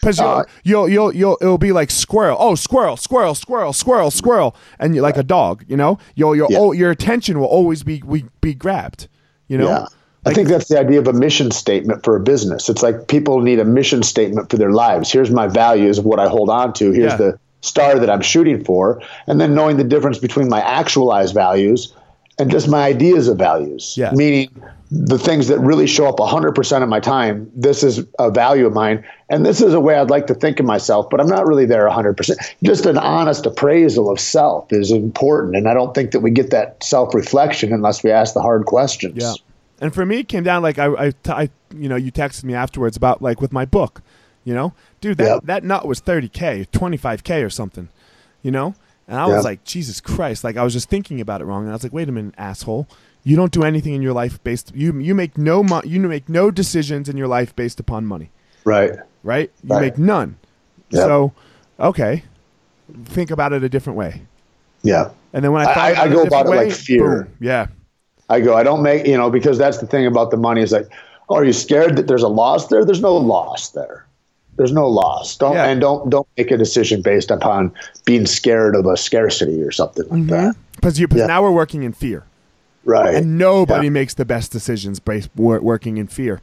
[0.00, 2.36] Because you'll, Uh, you'll, you'll, you'll, it'll be like squirrel.
[2.38, 5.64] Oh, squirrel, squirrel, squirrel, squirrel, squirrel, and you're like a dog.
[5.68, 6.58] You know, you'll, you'll, Yeah.
[6.58, 9.08] oh, your attention will always be, be, be grabbed.
[9.48, 9.86] You know, Yeah.
[10.24, 12.68] I think that's the idea of a mission statement for a business.
[12.68, 15.12] It's like people need a mission statement for their lives.
[15.12, 16.90] Here's my values of what I hold on to.
[16.90, 17.16] Here's Yeah.
[17.16, 19.00] the star that I'm shooting for.
[19.28, 21.92] And then knowing the difference between my actualized values
[22.40, 23.94] and just my ideas of values.
[23.96, 24.10] Yeah.
[24.12, 24.50] Meaning
[24.90, 27.50] the things that really show up 100% of my time.
[27.54, 29.04] This is a value of mine.
[29.28, 31.66] And this is a way I'd like to think of myself, but I'm not really
[31.66, 32.36] there 100%.
[32.62, 35.56] Just an honest appraisal of self is important.
[35.56, 38.64] And I don't think that we get that self reflection unless we ask the hard
[38.66, 39.16] questions.
[39.16, 39.32] Yeah.
[39.80, 42.54] And for me, it came down like I, I, I- you know, you texted me
[42.54, 44.00] afterwards about like with my book,
[44.44, 45.42] you know, dude, that, Yep.
[45.46, 47.88] that nut was 30K, 25K or something,
[48.42, 48.74] you know?
[49.08, 50.44] And I was like, Jesus Christ.
[50.44, 51.62] Like I was just thinking about it wrong.
[51.62, 52.86] And I was like, wait a minute, asshole.
[53.26, 56.28] You don't do anything in your life based, you, you make no, mo- you make
[56.28, 58.30] no decisions in your life based upon money.
[58.64, 58.92] Right.
[59.24, 59.50] right?
[59.64, 59.80] You Right.
[59.82, 60.36] make none.
[60.90, 61.02] Yep.
[61.02, 61.32] So,
[61.80, 62.22] okay,
[63.06, 64.22] think about it a different way.
[64.82, 65.10] Yeah.
[65.32, 66.72] And then when I I- I- about I it go a different about it like
[66.72, 67.22] fear.
[67.24, 67.66] boom, yeah,
[68.28, 70.70] I go, I don't make, you know, because that's the thing about the money is
[70.70, 70.86] like,
[71.28, 72.84] oh, are you scared that there's a loss there?
[72.84, 74.06] There's no loss there.
[74.56, 75.36] There's no loss.
[75.36, 75.66] Don't Yeah.
[75.66, 77.72] and don't don't make a decision based upon
[78.04, 80.28] being scared of a scarcity or something like mm-hmm.
[80.30, 80.56] that.
[80.76, 81.08] because you.
[81.08, 81.26] 'cause Yeah.
[81.26, 82.22] now we're working in fear,
[82.86, 83.14] Right.
[83.16, 83.90] and nobody Yeah.
[83.90, 86.40] makes the best decisions based working in fear.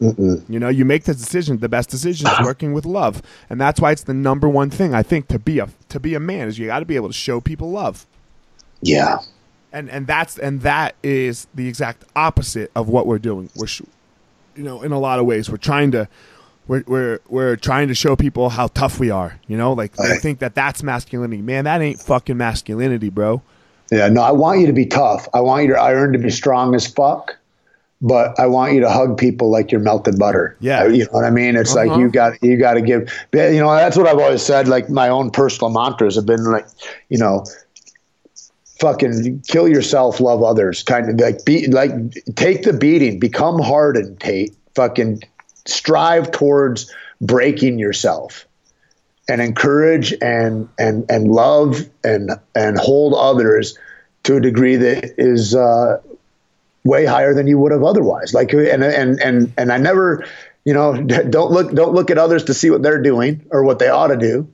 [0.00, 3.20] You know, you make the decision, the best decisions working with love,
[3.50, 6.14] and that's why it's the number one thing I think to be a to be
[6.14, 8.06] a man is you got to be able to show people love.
[8.80, 9.18] yeah.
[9.72, 13.50] and and that's and that is the exact opposite of what we're doing.
[13.56, 13.82] We're, sh-
[14.54, 16.06] you know, in a lot of ways, we're trying to.
[16.68, 19.72] We're, we're, we're trying to show people how tough we are, you know.
[19.72, 20.20] Like I Right.
[20.20, 21.64] think that that's masculinity, man.
[21.64, 23.40] That ain't fucking masculinity, bro.
[23.90, 25.28] Yeah, no, I want you to be tough.
[25.32, 27.36] I want your iron to be strong as fuck,
[28.02, 30.56] but I want you to hug people like you're melted butter.
[30.60, 30.86] Yeah.
[30.86, 31.56] you know what I mean.
[31.56, 32.00] It's like Uh-huh.
[32.00, 33.10] you got you got to give.
[33.32, 34.68] You know, that's what I've always said.
[34.68, 36.66] Like my own personal mantras have been like,
[37.08, 37.44] you know,
[38.80, 40.82] fucking kill yourself, love others.
[40.82, 41.90] Kind of like be like
[42.36, 44.54] take the beating, become hardened, Tait.
[44.74, 45.22] Fucking
[45.66, 48.46] strive towards breaking yourself
[49.28, 53.78] and encourage and and and love and and hold others
[54.24, 56.00] to a degree that is uh,
[56.84, 58.32] way higher than you would have otherwise.
[58.34, 60.26] Like and and and and I never,
[60.64, 61.00] you know,
[61.30, 64.08] don't look don't look at others to see what they're doing or what they ought
[64.08, 64.48] to do.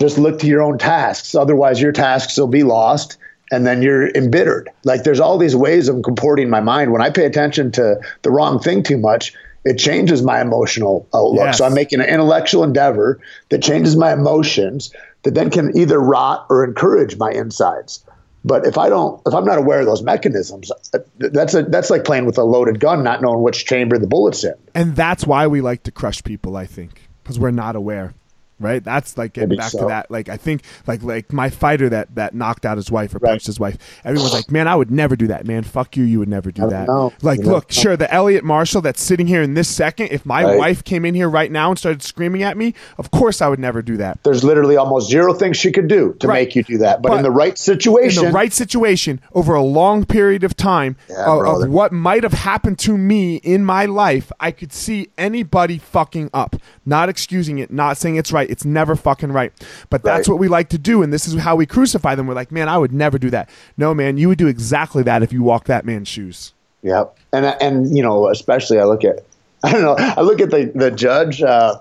[0.00, 1.34] Just look to your own tasks.
[1.34, 3.16] Otherwise, your tasks will be lost.
[3.50, 4.68] And then you're embittered.
[4.84, 6.92] Like there's all these ways of comporting my mind.
[6.92, 9.32] When I pay attention to the wrong thing too much,
[9.64, 11.46] it changes my emotional outlook.
[11.46, 11.58] Yes.
[11.58, 14.92] So I'm making an intellectual endeavor that changes my emotions
[15.24, 18.04] that then can either rot or encourage my insides.
[18.44, 20.70] But if I don't, if I'm not aware of those mechanisms,
[21.18, 24.44] that's a, that's like playing with a loaded gun, not knowing which chamber the bullet's
[24.44, 24.54] in.
[24.74, 28.14] and that's why we like to crush people i think because we're not aware
[28.60, 31.88] right that's like getting Maybe back to that like i think like like my fighter
[31.88, 33.30] that that knocked out his wife or Right.
[33.30, 36.18] punched his wife everyone's like man i would never do that man fuck you you
[36.18, 37.12] would never do that know.
[37.22, 37.74] like You look know.
[37.82, 40.58] sure the eliot marshall that's sitting here in this second if my Right.
[40.58, 43.58] wife came in here right now and started screaming at me of course i would
[43.58, 46.46] never do that There's literally almost zero things she could do to Right.
[46.48, 47.00] make you do that.
[47.02, 50.56] But, But in the right in situation, the right situation over a long period of
[50.56, 54.72] time Yeah, of, of what might have happened to me in my life, I could
[54.72, 56.56] see anybody fucking up.
[56.84, 58.47] Not excusing it, not saying it's right.
[58.48, 59.52] It's never fucking right.
[59.90, 60.34] But that's Right.
[60.34, 62.26] what we like to do, and this is how we crucify them.
[62.26, 63.48] We're like, man, I would never do that.
[63.76, 66.52] No, man, you would do exactly that if you walked that man's shoes.
[66.82, 67.16] Yep.
[67.32, 69.24] And and you know, especially I look at
[69.64, 71.78] I don't know, I look at the the judge uh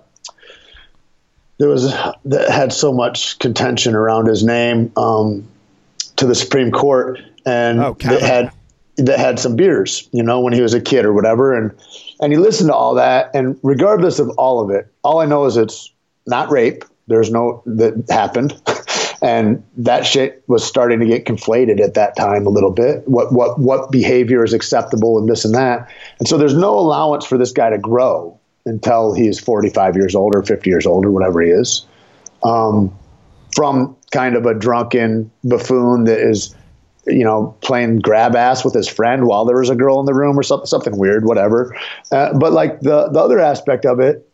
[1.59, 1.91] there was
[2.25, 5.47] that had so much contention around his name um
[6.17, 8.51] to the Supreme Court and Oh, that had
[8.97, 11.71] that had some beers, you know, when he was a kid or whatever and
[12.19, 15.45] and he listened to all that and regardless of all of it, all I know
[15.45, 15.91] is it's
[16.27, 16.83] not rape.
[17.07, 18.59] There's no that happened.
[19.21, 23.07] And that shit was starting to get conflated at that time a little bit.
[23.07, 25.89] What what what behavior is acceptable and this and that.
[26.19, 30.35] And so there's no allowance for this guy to grow until he's 45 years old
[30.35, 31.85] or 50 years old or whatever he is.
[32.43, 32.95] Um,
[33.55, 36.53] from kind of a drunken buffoon that is,
[37.07, 40.13] you know, playing grab ass with his friend while there was a girl in the
[40.13, 41.75] room or something, something weird, whatever.
[42.11, 44.26] Uh, but like the the other aspect of it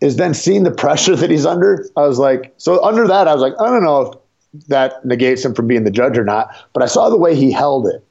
[0.00, 1.86] is then seeing the pressure that he's under.
[1.96, 5.44] I was like, so under that, I was like, I don't know if that negates
[5.44, 8.04] him from being the judge or not, but I saw the way he held it.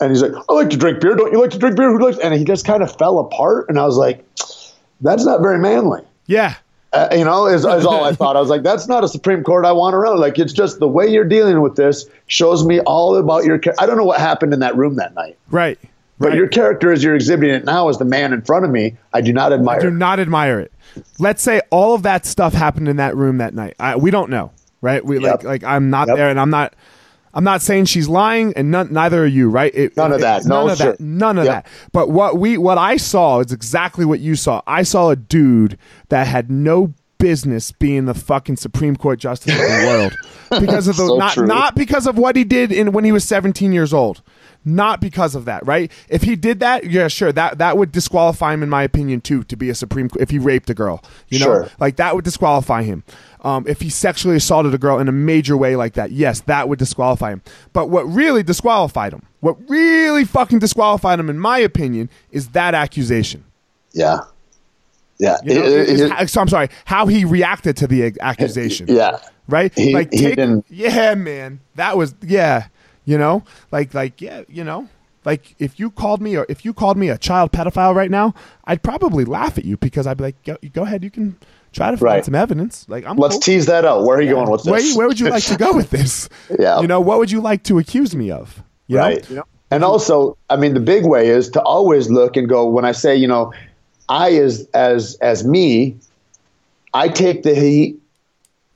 [0.00, 1.16] And he's like, I like to drink beer.
[1.16, 1.90] Don't you like to drink beer?
[1.90, 2.18] Who likes?
[2.18, 3.66] And he just kind of fell apart.
[3.68, 4.24] And I was like,
[5.00, 6.02] that's not very manly.
[6.26, 6.54] Yeah.
[6.92, 8.36] Uh, you know, is, is all I thought.
[8.36, 10.20] I was like, that's not a Supreme Court I want around.
[10.20, 13.60] Like, it's just the way you're dealing with this shows me all about your.
[13.78, 15.78] I don't know what happened in that room that night, Right.
[16.18, 16.36] But right.
[16.36, 19.20] your character as you're exhibiting it now as the man in front of me, I
[19.20, 19.76] do not admire.
[19.78, 19.80] It.
[19.80, 20.72] I do not admire it.
[21.18, 23.74] Let's say all of that stuff happened in that room that night.
[23.78, 24.50] I, we don't know,
[24.80, 25.04] right?
[25.04, 25.44] We like Yep.
[25.44, 26.16] like I'm not Yep.
[26.16, 26.74] there, and I'm not.
[27.34, 29.70] I'm not saying she's lying, and none, neither are you, right?
[29.74, 30.44] It- None of it- that.
[30.46, 30.92] None No, of sure.
[30.92, 31.00] that.
[31.00, 31.54] None of Yep.
[31.64, 31.66] that.
[31.92, 34.62] But what we, what I saw is exactly what you saw.
[34.66, 35.76] I saw a dude
[36.08, 40.14] that had no business being the fucking Supreme Court justice of the world
[40.60, 41.46] because of the So not true.
[41.46, 44.22] not because of what he did in when he was 17 years old.
[44.64, 45.90] Not because of that, right?
[46.10, 49.44] If he did that, yeah, sure, that that would disqualify him, in my opinion, too,
[49.44, 50.10] to be a Supreme.
[50.20, 51.68] If he raped a girl, you know, Sure.
[51.80, 53.02] like that would disqualify him.
[53.42, 56.68] Um, if he sexually assaulted a girl in a major way like that, yes, that
[56.68, 57.40] would disqualify him.
[57.72, 62.74] But what really disqualified him, what really fucking disqualified him, in my opinion, is that
[62.74, 63.44] accusation.
[63.92, 64.18] Yeah.
[65.18, 65.36] Yeah.
[65.44, 68.86] You know, It- it- it- so I'm sorry, how he reacted to the accusation.
[68.88, 69.18] yeah.
[69.48, 69.72] right?
[69.74, 72.66] He- like he take, didn't- yeah, man, that was yeah,
[73.08, 73.42] you know,
[73.72, 74.86] like like yeah, you know,
[75.24, 78.34] like if you called me or if you called me a child pedophile right now,
[78.64, 81.36] I'd probably laugh at you because I'd be like, go, go ahead, you can
[81.72, 82.24] try to find Right.
[82.24, 82.86] some evidence.
[82.86, 84.04] Like I'm Let's tease that out.
[84.04, 84.94] Where are you going with Where, this?
[84.94, 86.28] where would you like to go with this?
[86.58, 86.80] Yeah.
[86.82, 88.62] you know, what would you like to accuse me of?
[88.88, 89.22] You right.
[89.22, 89.28] know?
[89.30, 89.44] You know?
[89.70, 92.68] And also, I mean, the big way is to always look and go.
[92.68, 93.52] When I say, you know,
[94.08, 95.96] I as as as me,
[96.94, 97.98] I take the heat,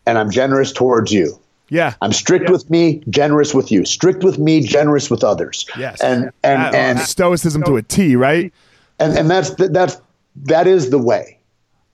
[0.07, 1.39] and I'm generous towards you.
[1.73, 1.95] Yeah.
[2.03, 3.85] I'm strict with me, generous with you.
[3.85, 5.66] Strict with me, generous with others.
[5.79, 6.01] Yes.
[6.03, 8.53] And and That- and stoicism to a T, right?
[8.99, 9.97] and and that's the, that's
[10.37, 11.39] that is the way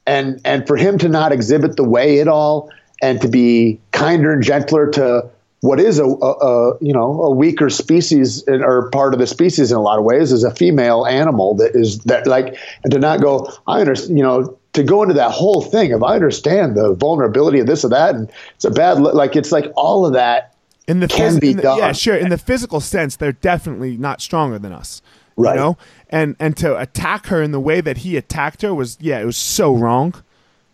[0.07, 2.71] and and for him to not exhibit the way at all
[3.03, 5.29] and to be kinder and gentler to
[5.61, 9.71] what is a, a, a, you know a weaker species or part of the species
[9.71, 12.99] in a lot of ways is a female animal that is that like and to
[12.99, 16.77] not go I understand you know to go into that whole thing of I understand
[16.77, 20.15] the vulnerability of this or that and it's a bad like it's like all of
[20.15, 20.55] that
[20.87, 21.79] in the can phys- be the- done.
[21.79, 22.17] Yeah, sure.
[22.17, 25.03] In the physical sense, they're definitely not stronger than us.
[25.37, 25.53] Right.
[25.55, 25.79] You know?
[26.09, 29.25] And and to attack her in the way that he attacked her was yeah, it
[29.27, 30.15] was so wrong.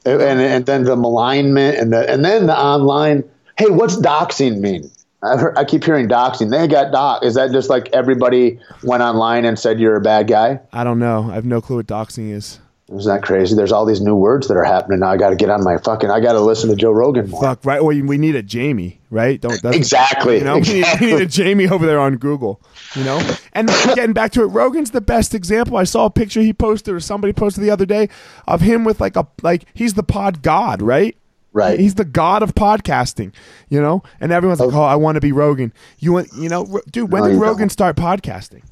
[0.07, 3.25] and and then the malignment and the and then the online.
[3.59, 4.91] Hey, what's doxing mean?
[5.23, 6.51] Heard, I keep hearing doxing.
[6.51, 7.25] They got doc.
[7.25, 10.61] Is that just like everybody went online and said you're a bad guy?
[10.73, 11.31] I don't know.
[11.31, 12.61] I have no clue what doxing is.
[12.93, 13.57] Isn't that crazy?
[13.57, 15.09] There's all these new words that are happening now.
[15.09, 16.11] I got to get on my fucking.
[16.11, 17.41] I got to listen to Joe Rogan more.
[17.41, 17.83] Fuck, right?
[17.83, 19.41] Well, we need a Jamie, right?
[19.41, 22.61] Don't Exactly, You know, we, need, we need a Jamie over there on Google.
[22.95, 25.79] You know, and getting back to it, Rogan's the best example.
[25.79, 28.11] I saw a picture he posted or somebody posted the other day
[28.47, 31.17] of him with like a like he's the pod god, right?
[31.55, 31.79] Right.
[31.79, 33.33] He's the god of podcasting,
[33.69, 36.49] you know, and everyone's like, "Oh, oh I want to be Rogan." You want, you
[36.49, 37.13] know, dude.
[37.13, 37.71] When No, did Rogan don't.
[37.71, 38.63] start podcasting?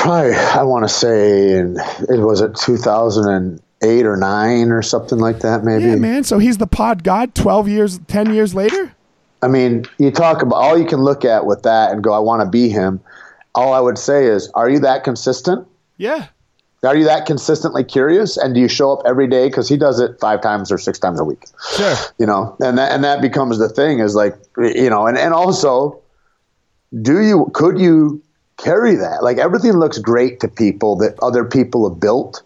[0.00, 1.76] Probably, I want to say, in
[2.08, 5.62] it was it 2008 or nine or something like that.
[5.62, 5.84] Maybe.
[5.84, 6.24] Yeah, man.
[6.24, 7.34] So he's the pod god.
[7.34, 8.94] Twelve years, ten years later.
[9.42, 12.18] I mean, you talk about all you can look at with that and go, I
[12.18, 13.00] want to be him.
[13.54, 15.66] All I would say is, are you that consistent?
[15.96, 16.28] Yeah.
[16.82, 18.38] Are you that consistently curious?
[18.38, 19.48] And do you show up every day?
[19.48, 21.44] Because he does it five times or six times a week.
[21.76, 21.94] Sure.
[22.18, 25.34] You know, and that and that becomes the thing is like, you know, and, and
[25.34, 26.00] also,
[27.02, 28.22] do you could you
[28.62, 29.22] carry that?
[29.22, 32.42] Like everything looks great to people that other people have built,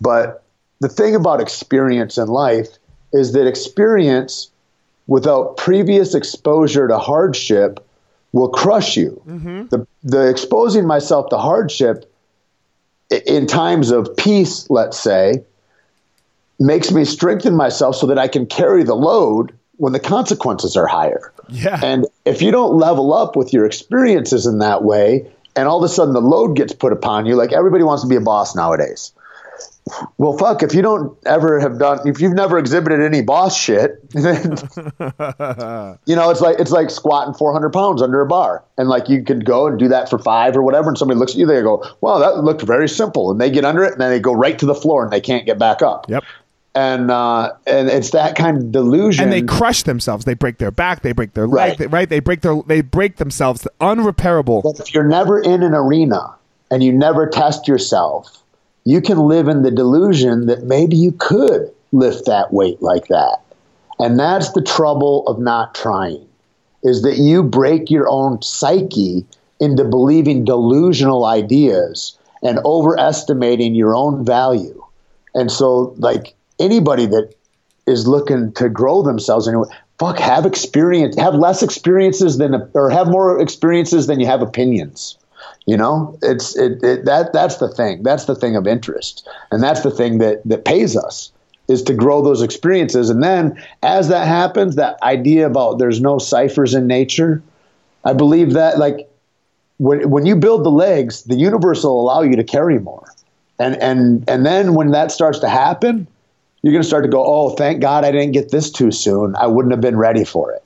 [0.00, 0.42] but
[0.80, 2.78] the thing about experience in life
[3.12, 4.50] is that experience
[5.06, 7.86] without previous exposure to hardship
[8.32, 9.22] will crush you.
[9.26, 9.66] Mm-hmm.
[9.68, 12.10] The the exposing myself to hardship
[13.26, 15.44] in times of peace, let's say,
[16.58, 20.86] makes me strengthen myself so that I can carry the load when the consequences are
[20.86, 21.32] higher.
[21.48, 21.80] Yeah.
[21.82, 25.84] And if you don't level up with your experiences in that way, and all of
[25.84, 28.54] a sudden the load gets put upon you, like everybody wants to be a boss
[28.54, 29.12] nowadays.
[30.16, 34.08] Well, fuck, if you don't ever have done, if you've never exhibited any boss shit,
[34.10, 34.42] then,
[36.06, 38.64] you know, it's like, it's like squatting 400 pounds under a bar.
[38.78, 40.88] And like you could go and do that for five or whatever.
[40.88, 43.32] And somebody looks at you, they go, wow, that looked very simple.
[43.32, 45.20] And they get under it and then they go right to the floor and they
[45.20, 46.08] can't get back up.
[46.08, 46.24] Yep.
[46.74, 49.24] And, uh, and it's that kind of delusion.
[49.24, 50.24] and they crush themselves.
[50.24, 51.02] They break their back.
[51.02, 51.68] They break their leg.
[51.70, 51.78] Right.
[51.78, 52.08] They, right.
[52.08, 52.62] They break their.
[52.66, 53.68] They break themselves.
[53.80, 54.62] Unrepairable.
[54.62, 56.34] But if you're never in an arena
[56.70, 58.42] and you never test yourself,
[58.84, 63.40] you can live in the delusion that maybe you could lift that weight like that.
[63.98, 66.26] And that's the trouble of not trying,
[66.82, 69.26] is that you break your own psyche
[69.60, 74.82] into believing delusional ideas and overestimating your own value.
[75.34, 77.34] And so, like anybody that
[77.86, 83.08] is looking to grow themselves anyway, fuck, have experience, have less experiences than, or have
[83.08, 85.18] more experiences than you have opinions.
[85.66, 88.02] You know, it's it, it that that's the thing.
[88.02, 91.32] That's the thing of interest, and that's the thing that that pays us
[91.68, 93.10] is to grow those experiences.
[93.10, 97.42] And then as that happens, that idea about there's no ciphers in nature,
[98.04, 99.08] I believe that like
[99.78, 103.04] when when you build the legs, the universe will allow you to carry more.
[103.58, 106.06] And and and then when that starts to happen,
[106.62, 109.34] you're going to start to go, "Oh, thank God I didn't get this too soon.
[109.36, 110.62] I wouldn't have been ready for it."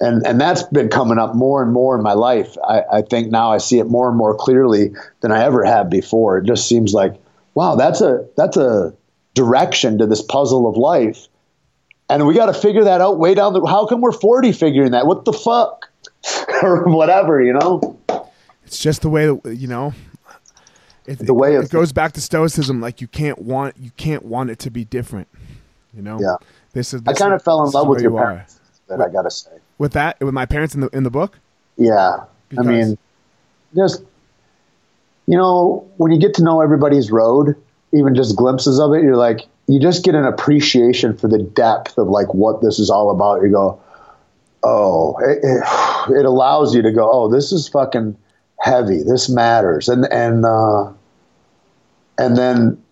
[0.00, 2.56] And and that's been coming up more and more in my life.
[2.66, 5.88] I, I think now I see it more and more clearly than I ever have
[5.88, 6.38] before.
[6.38, 7.14] It just seems like,
[7.54, 8.94] wow, that's a that's a
[9.34, 11.28] direction to this puzzle of life.
[12.08, 14.90] And we got to figure that out way down the how come we're 40 figuring
[14.92, 15.06] that?
[15.06, 15.90] What the fuck?
[16.62, 17.98] or whatever, you know?
[18.66, 19.94] It's just the way that you know.
[21.06, 22.80] It, The way it goes back to stoicism.
[22.80, 25.28] Like you can't want you can't want it to be different.
[25.94, 26.18] You know.
[26.20, 26.36] Yeah.
[26.72, 27.02] This is.
[27.06, 28.58] I kind of fell in love with your you parents.
[28.88, 29.50] That I got to say.
[29.78, 31.38] With that, with my parents in the in the book.
[31.76, 32.24] Yeah.
[32.48, 32.98] Because- I mean,
[33.74, 34.02] just,
[35.26, 37.56] you know, when you get to know everybody's road,
[37.92, 41.96] even just glimpses of it, you're like, you just get an appreciation for the depth
[41.98, 43.42] of like what this is all about.
[43.42, 43.80] You go,
[44.62, 48.16] oh, it, it, it allows you to go, oh, this is fucking
[48.64, 49.02] heavy.
[49.02, 49.90] This matters.
[49.90, 50.90] And, and, uh,
[52.16, 52.82] and then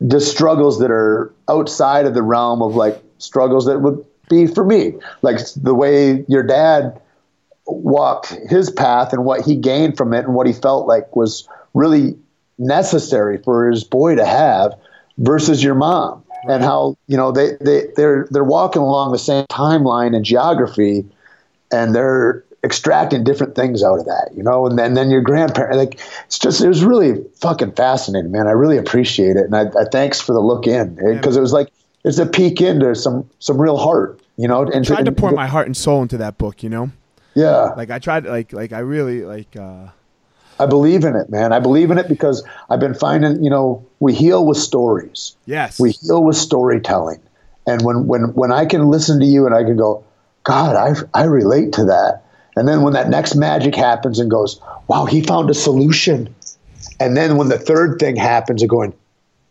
[0.00, 4.64] the struggles that are outside of the realm of like struggles that would be for
[4.64, 6.98] me, like the way your dad
[7.66, 11.46] walked his path and what he gained from it and what he felt like was
[11.74, 12.16] really
[12.56, 14.72] necessary for his boy to have
[15.18, 19.44] versus your mom and how you know they, they they're they're walking along the same
[19.46, 21.04] timeline and geography
[21.72, 25.76] and they're extracting different things out of that you know and then then your grandparent
[25.76, 29.62] like it's just it was really fucking fascinating man i really appreciate it and i,
[29.78, 31.68] I thanks for the look in because it was like
[32.04, 35.16] it's a peek into some some real heart You know, and I tried to and-
[35.16, 36.62] pour my heart and soul into that book.
[36.62, 36.90] You know,
[37.34, 37.72] yeah.
[37.76, 39.56] like I tried, like like I really like.
[39.56, 39.88] uh
[40.60, 41.52] I believe in it, man.
[41.52, 45.36] I believe in it because I've been finding, you know, we heal with stories.
[45.46, 45.78] Yes.
[45.80, 47.20] We heal with storytelling.
[47.66, 50.04] And when when when I can listen to you and I can go,
[50.44, 52.22] God, I I relate to that.
[52.56, 56.34] And then when that next magic happens and goes, wow, he found a solution.
[56.98, 58.94] And then when the third thing happens and going,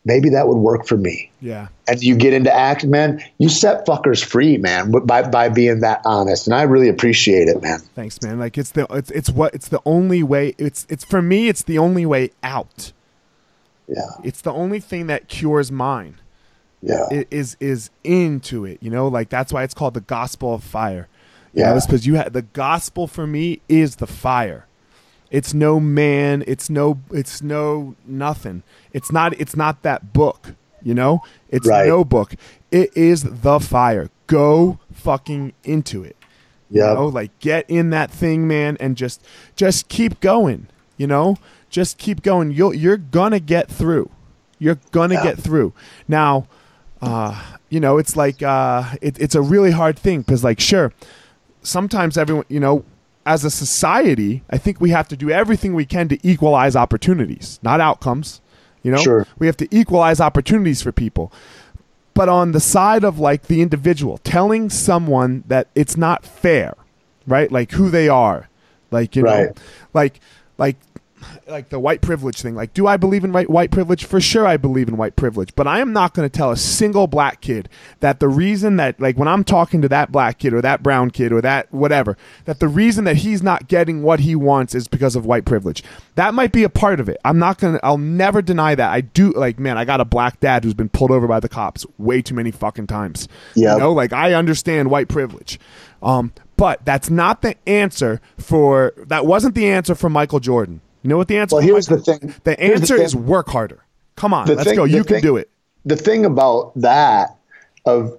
[0.05, 1.31] maybe that would work for me.
[1.39, 1.67] yeah.
[1.87, 6.01] And you get into action, man, you set fuckers free, man, by by being that
[6.03, 6.47] honest.
[6.47, 7.79] And I really appreciate it, man.
[7.93, 8.39] Thanks, man.
[8.39, 10.55] Like it's the it's it's what it's the only way.
[10.57, 11.47] It's it's for me.
[11.47, 12.91] It's the only way out.
[13.87, 14.01] Yeah.
[14.23, 16.15] It's the only thing that cures mine.
[16.81, 17.05] Yeah.
[17.11, 18.79] i- is is into it.
[18.81, 21.07] You know, like that's why it's called the gospel of fire.
[21.55, 21.73] You Yeah.
[21.73, 24.65] know, because you had the gospel for me is the fire.
[25.31, 26.43] It's no man.
[26.45, 26.99] It's no.
[27.11, 28.61] It's no nothing.
[28.93, 29.33] It's not.
[29.39, 30.53] It's not that book.
[30.83, 31.21] You know.
[31.49, 31.87] It's Right.
[31.87, 32.35] no book.
[32.71, 34.09] It is the fire.
[34.27, 36.15] Go fucking into it.
[36.69, 36.93] You Yeah.
[36.93, 39.21] know, like get in that thing, man, and just
[39.55, 40.67] just keep going.
[40.97, 41.37] You know,
[41.69, 42.51] just keep going.
[42.51, 44.09] You'll you're gonna get through.
[44.59, 45.23] You're gonna Yeah.
[45.23, 45.73] get through.
[46.07, 46.47] Now,
[47.01, 47.35] uh,
[47.69, 50.91] you know, it's like uh, it, it's a really hard thing because, like, sure,
[51.65, 52.85] sometimes everyone, you know,
[53.25, 57.59] as a society, I think we have to do everything we can to equalize opportunities,
[57.63, 58.39] not outcomes.
[58.83, 59.25] You know, Sure.
[59.39, 61.31] we have to equalize opportunities for people.
[62.13, 66.75] But on the side of like the individual, telling someone that it's not fair,
[67.27, 67.51] right?
[67.51, 68.47] Like who they are,
[68.91, 69.53] like you know,
[69.93, 70.19] like
[70.57, 70.77] like
[71.47, 72.55] like the white privilege thing.
[72.55, 74.05] Like, do I believe in white white privilege?
[74.05, 75.53] For sure, I believe in white privilege.
[75.55, 77.69] But I am not going to tell a single black kid
[77.99, 81.11] that the reason that like when I'm talking to that black kid or that brown
[81.11, 84.87] kid or that whatever, that the reason that he's not getting what he wants is
[84.87, 85.83] because of white privilege.
[86.15, 87.17] That might be a part of it.
[87.25, 87.79] I'm not gonna.
[87.83, 88.91] I'll never deny that.
[88.91, 89.77] I do like, man.
[89.77, 92.51] I got a black dad who's been pulled over by the cops way too many
[92.51, 93.27] fucking times.
[93.55, 93.73] Yep.
[93.73, 95.59] You know, like I understand white privilege.
[96.01, 100.81] Um, but that's not the answer for that wasn't the answer for Michael Jordan.
[101.05, 102.33] You know what the answer Well, here's the thing.
[102.45, 103.05] The Here's the answer thing.
[103.05, 103.83] is work harder.
[104.15, 104.85] Come on, The let's thing- go.
[104.85, 105.51] You can thing- do it.
[105.85, 107.35] the thing about that
[107.85, 108.17] of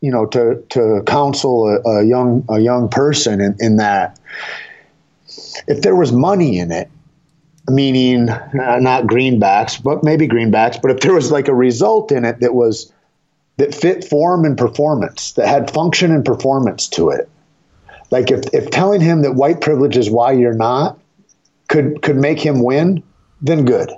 [0.00, 4.20] you know to to counsel a, a young a young person in, in that
[5.66, 6.88] if there was money in it
[7.68, 12.24] meaning uh, not greenbacks but maybe greenbacks but if there was like a result in
[12.24, 12.92] it that was
[13.56, 17.28] that fit form and performance that had function and performance to it
[18.12, 20.96] like if, if telling him that white privilege is why you're not
[21.68, 23.02] could could make him win
[23.40, 23.90] then good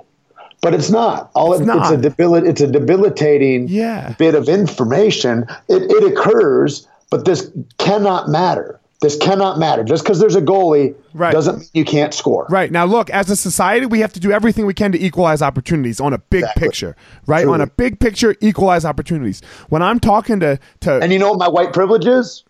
[0.61, 1.31] but it's not.
[1.33, 2.01] All It's it, it's a not.
[2.03, 4.13] debil- It's a debilitating Yeah.
[4.19, 5.47] bit of information.
[5.67, 7.49] It, it occurs, but this
[7.79, 8.79] cannot matter.
[9.01, 9.83] This cannot matter.
[9.83, 11.31] Just because there's a goalie Right.
[11.33, 12.45] doesn't mean you can't score.
[12.51, 13.09] Right now, look.
[13.09, 16.19] As a society, we have to do everything we can to equalize opportunities on a
[16.19, 16.61] big Exactly.
[16.67, 16.95] picture.
[17.25, 17.55] Right Truly.
[17.55, 19.41] on a big picture, equalize opportunities.
[19.69, 22.43] When I'm talking to to And you know what my white privilege is?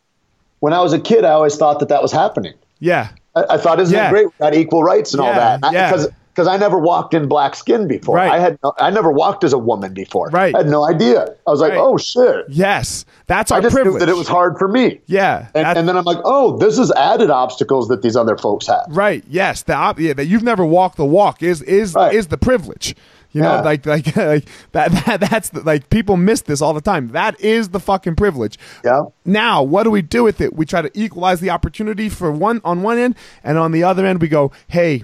[0.59, 2.55] When I was a kid, I always thought that that was happening.
[2.82, 4.07] yeah, I, I thought, isn't Yeah.
[4.07, 4.25] it great?
[4.27, 5.73] We got equal rights and all Yeah, that.
[5.73, 5.89] yeah.
[5.91, 8.15] Because because I never walked in black skin before.
[8.15, 8.32] Right.
[8.32, 10.29] I had no, I never walked as a woman before.
[10.29, 10.55] Right.
[10.55, 11.25] I had no idea.
[11.45, 11.82] I was like, Right.
[11.82, 12.45] oh shit.
[12.47, 13.95] yes, that's our I just privilege.
[13.95, 15.01] knew that it was hard for me.
[15.07, 18.65] Yeah, And, and then I'm like, oh, this is added obstacles that these other folks
[18.67, 18.86] have.
[18.89, 19.25] Right.
[19.29, 19.63] Yes.
[19.63, 22.13] The op- yeah, that you've never walked the walk is is Right.
[22.15, 22.95] is the privilege.
[23.34, 23.61] You know, Yeah.
[23.61, 27.09] like like like that, that that's the, like people miss this all the time.
[27.09, 28.59] That is the fucking privilege.
[28.84, 29.03] Yeah.
[29.25, 30.53] Now, what do we do with it?
[30.55, 34.05] We try to equalize the opportunity for one on one end, and on the other
[34.05, 35.03] end, we go, "Hey,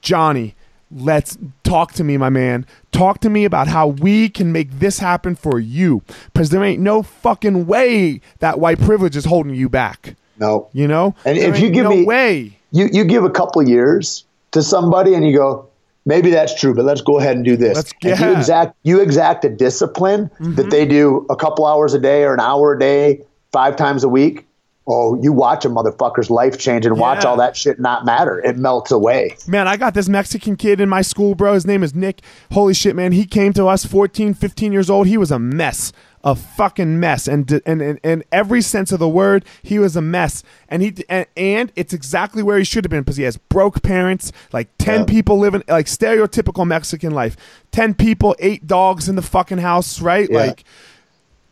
[0.00, 0.54] Johnny,
[0.90, 2.66] let's talk to me, my man.
[2.90, 6.80] Talk to me about how we can make this happen for you, because there ain't
[6.80, 10.16] no fucking way that white privilege is holding you back.
[10.38, 10.68] No.
[10.72, 13.62] You know, And There if you give no me- way." You you give a couple
[13.68, 15.66] years to somebody and you go,
[16.04, 17.78] maybe that's true, but let's go ahead and do this.
[17.78, 18.14] And you.
[18.14, 18.38] Mm-hmm.
[18.38, 22.40] exact you exact a discipline that they do a couple hours a day or an
[22.40, 24.46] hour a day, five times a week.
[24.84, 28.40] Oh, you watch a motherfucker's life change and watch all that shit not matter.
[28.40, 29.36] It melts away.
[29.46, 31.54] Man, I got this Mexican kid in my school, bro.
[31.54, 32.20] His name is Nick.
[32.50, 33.12] Holy shit, man.
[33.12, 35.06] He came to us 14, 15 years old.
[35.06, 35.92] He was a mess.
[36.24, 37.26] A fucking mess.
[37.26, 40.44] And and and, and every sense of the word, he was a mess.
[40.68, 43.82] And he and, and it's exactly where he should have been because he has broke
[43.82, 45.06] parents, like 10 Yeah.
[45.06, 47.36] people living like stereotypical Mexican life.
[47.72, 50.28] 10 people, 8 dogs in the fucking house, right?
[50.30, 50.38] Yeah.
[50.38, 50.64] Like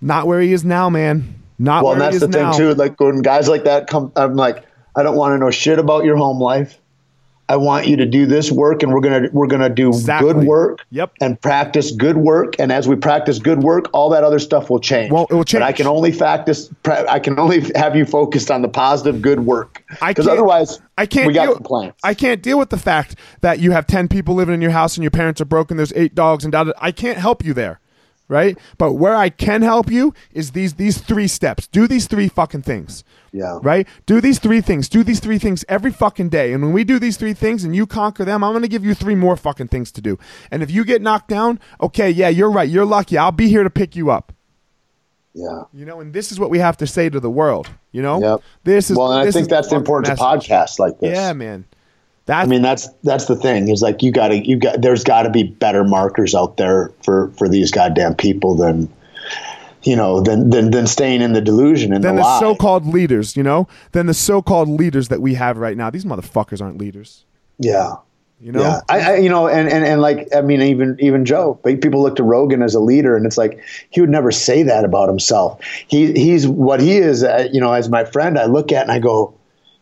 [0.00, 1.34] not where he is now, man.
[1.58, 2.52] Not Well, and that's the thing now.
[2.52, 2.74] too.
[2.74, 4.64] Like when guys like that come, I'm like,
[4.96, 6.79] I don't want to know shit about your home life.
[7.50, 10.32] I want you to do this work, and we're gonna we're gonna do Exactly.
[10.32, 10.86] good work.
[10.92, 11.14] Yep.
[11.20, 14.78] And practice good work, and as we practice good work, all that other stuff will
[14.78, 15.10] change.
[15.10, 15.60] Well, it will change.
[15.62, 16.70] But I can only practice.
[16.84, 19.82] pra- I can only have you focused on the positive, good work.
[19.98, 21.26] Can't- otherwise, I can't.
[21.26, 21.98] We got deal, complaints.
[22.04, 24.96] I can't deal with the fact that you have ten people living in your house
[24.96, 25.76] and your parents are broken.
[25.76, 27.79] There's eight dogs and da, da- I can't help you there.
[28.30, 28.56] Right?
[28.78, 31.66] But where I can help you is these these three steps.
[31.66, 33.04] Do these three fucking things.
[33.32, 33.58] Yeah.
[33.62, 33.86] Right?
[34.06, 34.88] Do these three things.
[34.88, 36.52] Do these three things every fucking day.
[36.52, 38.84] And when we do these three things and you conquer them, I'm going to give
[38.84, 40.18] you three more fucking things to do.
[40.50, 42.68] And if you get knocked down, okay, yeah, you're right.
[42.68, 43.18] You're lucky.
[43.18, 44.32] I'll be here to pick you up.
[45.34, 45.64] Yeah.
[45.72, 48.20] You know, and this is what we have to say to the world, you know?
[48.20, 48.42] Yep.
[48.64, 51.16] This is Well, and I think that's important importance of podcasts like this.
[51.16, 51.66] Yeah, man.
[52.30, 53.66] That's I mean, that's that's the thing.
[53.66, 56.92] Is like you got to you got there's got to be better markers out there
[57.02, 58.88] for for these goddamn people than
[59.82, 63.36] you know than than than staying in the delusion and than the the so-called leaders,
[63.36, 63.66] you know?
[63.90, 65.90] Than the so-called leaders that we have right now.
[65.90, 67.24] These motherfuckers aren't leaders,
[67.58, 67.96] yeah.
[68.40, 68.60] you know?
[68.60, 71.80] Yeah, I, I, you know, and, and, and like, I mean, even even Joe, like,
[71.80, 73.60] people look to Rogan as a leader, and it's like
[73.90, 75.60] he would never say that about himself.
[75.88, 77.24] He he's what he is.
[77.24, 79.34] Uh, you know, as my friend, I look at and I go,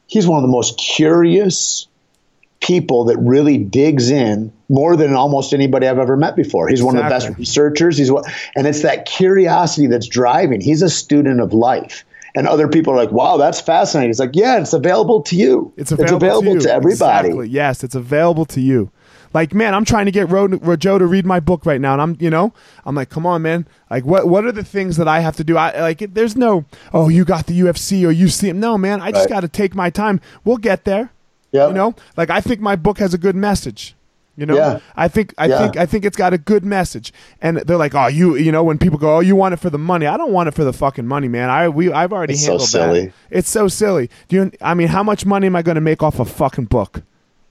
[0.07, 1.88] he's one of the most curious
[2.61, 6.69] people that really digs in more than almost anybody I've ever met before.
[6.69, 7.97] He's one of the best researchers.
[7.97, 10.61] He's what, and it's that curiosity that's driving.
[10.61, 12.05] He's a student of life.
[12.35, 15.73] And other people are like, "Wow, that's fascinating." He's like, "Yeah, it's available to you.
[15.77, 16.69] It's available, to, you.
[16.69, 17.49] everybody." Exactly.
[17.49, 18.91] Yes, it's available to you.
[19.35, 21.95] Like, man, I'm trying to get Ro- Ro- Joe to read my book right now,
[21.95, 22.53] and I'm, you know,
[22.85, 23.67] I'm like, come on, man.
[23.91, 25.57] Like, what, what are the things that I have to do?
[25.57, 28.61] I like, there's no, oh, you got the UFC or you see him.
[28.61, 29.37] No, man, I just Right.
[29.37, 30.21] got to take my time.
[30.45, 31.11] We'll get there.
[31.53, 31.69] Yep.
[31.69, 33.95] You know, like I think my book has a good message.
[34.37, 34.79] You know, Yeah.
[34.97, 35.59] I think I Yeah.
[35.59, 37.13] think I think it's got a good message.
[37.43, 39.69] And they're like, oh, you, you know, when people go, oh, you want it for
[39.71, 40.07] the money?
[40.07, 41.51] I don't want it for the fucking money, man.
[41.51, 43.07] I we I've already It's so silly.
[43.07, 43.13] that.
[43.31, 44.11] It's so silly.
[44.29, 44.53] Do you?
[44.61, 47.03] I mean, how much money am I going to make off a fucking book?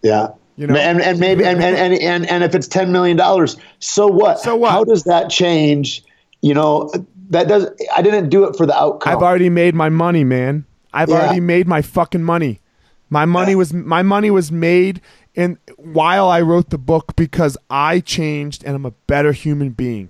[0.02, 0.30] Yeah.
[0.56, 0.76] You know?
[0.76, 4.40] and, and maybe and, and, and, and, and if it's ten million dollars, so what?
[4.40, 4.72] So what?
[4.72, 6.04] How does that change?
[6.42, 6.90] You know,
[7.32, 9.12] that does I didn't do it for the outcome.
[9.14, 10.64] I've already made my money, man.
[10.94, 11.16] I've Yeah.
[11.16, 12.62] already made my fucking money.
[13.10, 15.02] My money was my money was made
[15.34, 20.10] in while I wrote the book because I changed and I'm a better human being.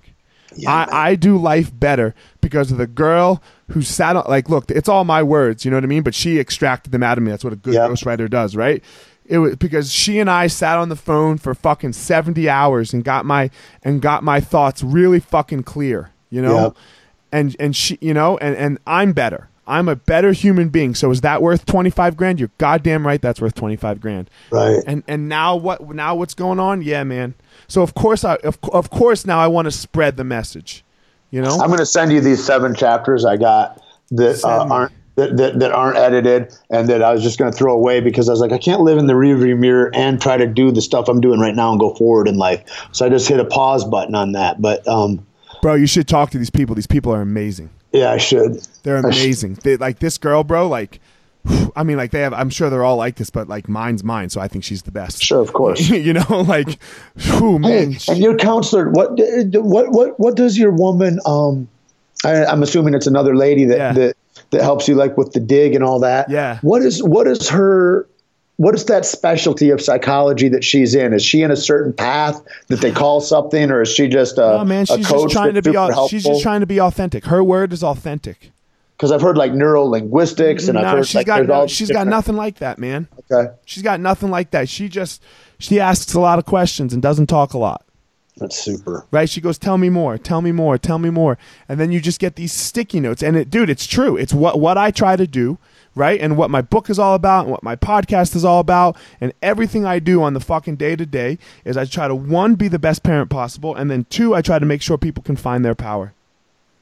[0.56, 0.88] Yeah, man.
[0.90, 4.88] I, I do life better because of the girl who sat on like look, it's
[4.88, 6.02] all my words, you know what I mean?
[6.02, 7.30] But she extracted them out of me.
[7.30, 7.90] That's what a good Yep.
[7.90, 8.82] ghostwriter does, right?
[9.26, 13.04] It was because she and I sat on the phone for fucking 70 hours and
[13.04, 13.50] got my
[13.84, 16.62] and got my thoughts really fucking clear, you know?
[16.62, 16.76] Yep.
[17.30, 20.94] and and she you know and and i'm better i'm a better human being.
[20.94, 22.40] So is that worth 25 grand?
[22.40, 24.30] You're goddamn right that's worth 25 grand.
[24.50, 24.82] Right.
[24.86, 26.82] and and now what now what's going on?
[26.82, 27.34] Yeah man.
[27.68, 30.84] So of course i of, of course now i want to spread the message
[31.30, 31.58] you know?
[31.58, 35.58] I'm going to send you these seven chapters I got that uh, aren't that, that,
[35.58, 38.40] that aren't edited and that I was just going to throw away because I was
[38.40, 41.20] like I can't live in the rearview mirror and try to do the stuff I'm
[41.20, 42.88] doing right now and go forward in life.
[42.92, 44.62] So I just hit a pause button on that.
[44.62, 45.26] But um,
[45.60, 46.74] bro you should talk to these people.
[46.74, 48.66] These people are amazing yeah, I should.
[48.82, 49.22] they're I should.
[49.22, 51.00] amazing they, like this girl bro like
[51.76, 52.34] I mean, like they have.
[52.34, 54.90] I'm sure they're all like this, but like mine's mine, so I think she's the
[54.90, 55.22] best.
[55.22, 55.88] Sure, of course.
[55.88, 56.78] you know, like,
[57.16, 57.92] whew, man.
[57.92, 61.20] Hey, and your counselor, what what what what does your woman?
[61.24, 61.68] Um,
[62.24, 63.92] I, I'm assuming it's another lady that Yeah.
[63.92, 64.16] that
[64.50, 66.28] that helps you like with the dig and all that.
[66.28, 66.58] Yeah.
[66.62, 68.06] What is what is her?
[68.58, 71.12] What is that specialty of psychology that she's in?
[71.14, 74.60] Is she in a certain path that they call something, or is she just a,
[74.60, 75.76] Oh man, she's coach just trying to be.
[75.76, 77.24] au- She's just trying to be authentic.
[77.26, 78.50] Her word is authentic.
[78.96, 82.06] Because I've heard like neuro linguistics, and I've heard she's like got no, she's different-
[82.10, 83.06] got nothing like that, man.
[83.32, 84.68] Okay, She's got nothing like that.
[84.68, 85.22] She just
[85.60, 87.84] she asks a lot of questions and doesn't talk a lot.
[88.38, 89.06] that's super.
[89.12, 89.28] Right?
[89.30, 91.38] She goes, "Tell me more, tell me more, tell me more,"
[91.68, 93.22] and then you just get these sticky notes.
[93.22, 94.16] And it, dude, it's true.
[94.16, 95.58] It's what what I try to do,
[95.98, 96.20] right?
[96.20, 99.32] And what my book is all about, and what my podcast is all about, and
[99.42, 102.68] everything I do on the fucking day to day is I try to one be
[102.68, 105.64] the best parent possible, and then two, I try to make sure people can find
[105.64, 106.14] their power.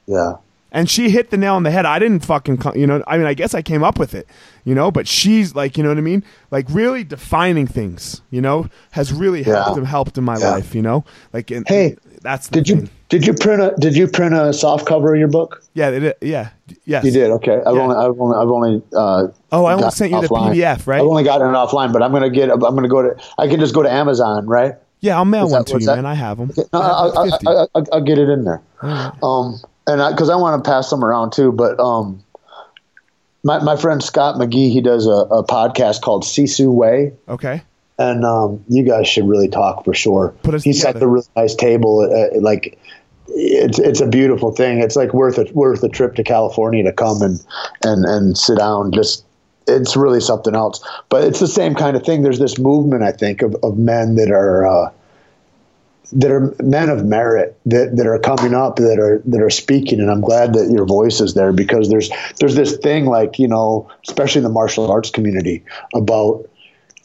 [0.05, 0.35] Yeah,
[0.71, 1.85] And she hit the nail on the head.
[1.85, 4.27] I didn't fucking, you know, I mean, I guess I came up with it,
[4.63, 6.23] you know, but she's like, you know what I mean?
[6.51, 9.85] Like really defining things, you know, has really helped, Yeah.
[9.85, 10.51] helped in my Yeah.
[10.51, 11.03] life, you know?
[11.33, 12.89] Like, and, Hey, that's the did you thing.
[13.09, 15.63] Did you print a did you print a soft cover of your book?
[15.73, 16.49] Yeah, it, yeah,
[16.85, 17.05] yes.
[17.05, 17.31] You did.
[17.31, 17.81] Okay, I've Yeah.
[17.81, 18.81] only I've only I've only.
[18.95, 20.27] Uh, Oh, I only sent you the.
[20.27, 20.99] PDF, right?
[20.99, 22.49] I've only gotten it offline, but I'm gonna get.
[22.51, 23.15] I'm gonna go to.
[23.37, 24.75] I can just go to Amazon, right?
[24.99, 25.95] Yeah, I'll mail What's one that- to you, that?
[25.97, 26.05] man.
[26.07, 26.51] I have them.
[26.57, 28.61] No, I'll, I'll, I'll, I'll, I'll get it in there.
[28.81, 32.23] Um, and because I, want to pass them around too, but um,
[33.43, 37.61] my my friend Scott McGee, he does a, a podcast called Sisu Way, okay.
[37.97, 40.33] and um, you guys should really talk for sure.
[40.43, 40.99] Put us he set together.
[40.99, 42.77] the really nice table, uh, like.
[43.29, 44.79] It's it's a beautiful thing.
[44.79, 47.45] It's like worth a worth a trip to California to come and
[47.83, 48.91] and and sit down.
[48.91, 49.25] Just
[49.67, 50.83] it's really something else.
[51.09, 52.21] But it's the same kind of thing.
[52.21, 54.91] There's this movement, I think, of, of men that are uh,
[56.13, 59.99] that are men of merit that, that are coming up that are that are speaking.
[59.99, 63.47] And I'm glad that your voice is there because there's there's this thing like you
[63.47, 66.49] know, especially in the martial arts community about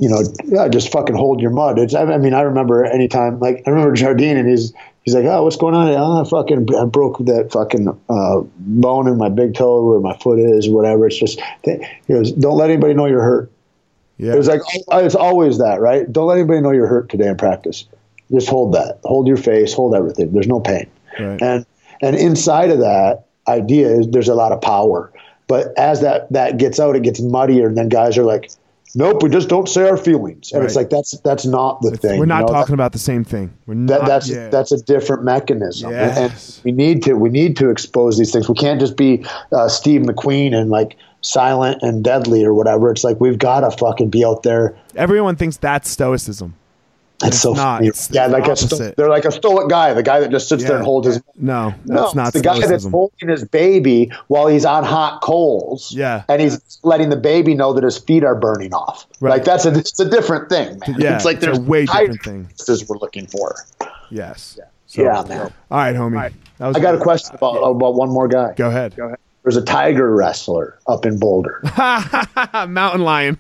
[0.03, 1.79] you know, yeah, just fucking hold your mud.
[1.79, 4.73] It's, I mean, I remember anytime, like, I remember Jardine and he's,
[5.05, 5.89] he's like, oh, what's going on?
[5.91, 10.17] Oh, I fucking, I broke that fucking uh, bone in my big toe where my
[10.17, 11.07] foot is whatever.
[11.07, 13.53] It's just, he goes, don't let anybody know you're hurt.
[14.19, 14.33] Yeah.
[14.33, 16.13] It was like, oh, it's always that, right?
[16.13, 17.85] Don't let anybody know you're hurt today in practice.
[18.33, 18.99] Just hold that.
[19.05, 20.33] Hold your face, hold everything.
[20.33, 20.91] There's no pain.
[21.17, 21.41] Right.
[21.41, 21.65] And,
[22.01, 25.13] and inside of that idea is there's a lot of power.
[25.47, 27.69] But as that, that gets out, it gets muddier.
[27.69, 28.51] And then guys are like,
[28.95, 30.53] nope, we just don't say our feelings.
[30.53, 30.67] And Right.
[30.67, 32.19] it's like, that's, that's not the thing.
[32.19, 32.53] We're not you know?
[32.53, 33.53] talking about the same thing.
[33.67, 34.01] We're not.
[34.01, 34.49] that, that's yeah.
[34.49, 36.59] that's a different mechanism, Yes.
[36.59, 38.49] and we need to we need to expose these things.
[38.49, 42.91] We can't just be uh, Steve McQueen and like silent and deadly or whatever.
[42.91, 44.77] It's like we've got to fucking be out there.
[44.97, 46.55] Everyone thinks that's stoicism.
[47.23, 47.77] It's, It's so not.
[47.79, 47.89] funny.
[47.89, 48.75] It's yeah, the like a opposite.
[48.75, 51.21] sto- they're like a stoic guy, the guy that just sits there and holds his.
[51.37, 55.21] No, No, that's not it's the guy that's holding his baby while he's on hot
[55.23, 55.93] coals.
[55.93, 56.25] Yeah.
[56.29, 59.07] and he's letting the baby know that his feet are burning off.
[59.21, 59.31] Right.
[59.31, 60.97] Like that's a it's a different thing, man.
[60.99, 62.45] Yeah, it's like it's a way higher different thing.
[62.47, 63.55] pieces we're looking for.
[64.11, 64.59] Yes.
[64.87, 65.53] So, yeah, man.
[65.71, 66.33] All right, homie.
[66.59, 68.53] That was I got a question about about one more guy.
[68.55, 68.95] Go ahead.
[68.97, 69.19] Go ahead.
[69.43, 71.63] There's a tiger wrestler up in Boulder.
[72.69, 73.39] Mountain lion.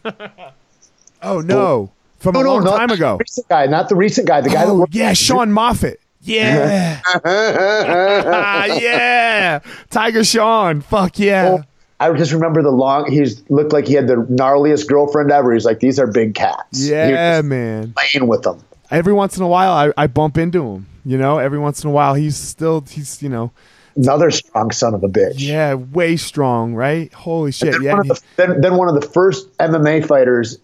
[1.23, 1.91] oh no,
[2.23, 3.16] from a no, long not time the ago.
[3.20, 4.40] recent guy, not the recent guy.
[4.40, 4.94] The guy Oh worked.
[4.94, 5.99] yeah, Sean Moffat.
[6.24, 9.59] Yeah, ah, yeah,
[9.90, 10.81] Tiger Sean.
[10.81, 11.59] Fuck yeah.
[12.01, 13.11] I just remember the long.
[13.11, 15.53] He's looked like he had the gnarliest girlfriend ever.
[15.53, 16.85] He's like, these are big cats.
[16.85, 17.94] He Yeah, man.
[17.97, 18.61] playing with them.
[18.90, 20.86] Every once in a while, I, I bump into him.
[21.05, 23.53] You know, every once in a while, he's still he's you know,
[23.97, 25.35] Another strong son of a bitch.
[25.36, 27.12] yeah, way strong, right?
[27.12, 27.93] Holy shit, Then, yeah.
[27.93, 30.59] one of the, then, then one of the first MMA fighters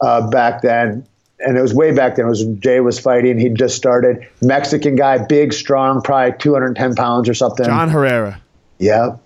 [0.00, 1.06] uh, back then,
[1.40, 2.26] and it was way back then.
[2.26, 3.38] It was when Jay was fighting.
[3.38, 4.26] He just started.
[4.42, 7.66] Mexican guy, big, strong, probably 210 pounds or something.
[7.66, 8.40] John Herrera.
[8.78, 9.20] Yep.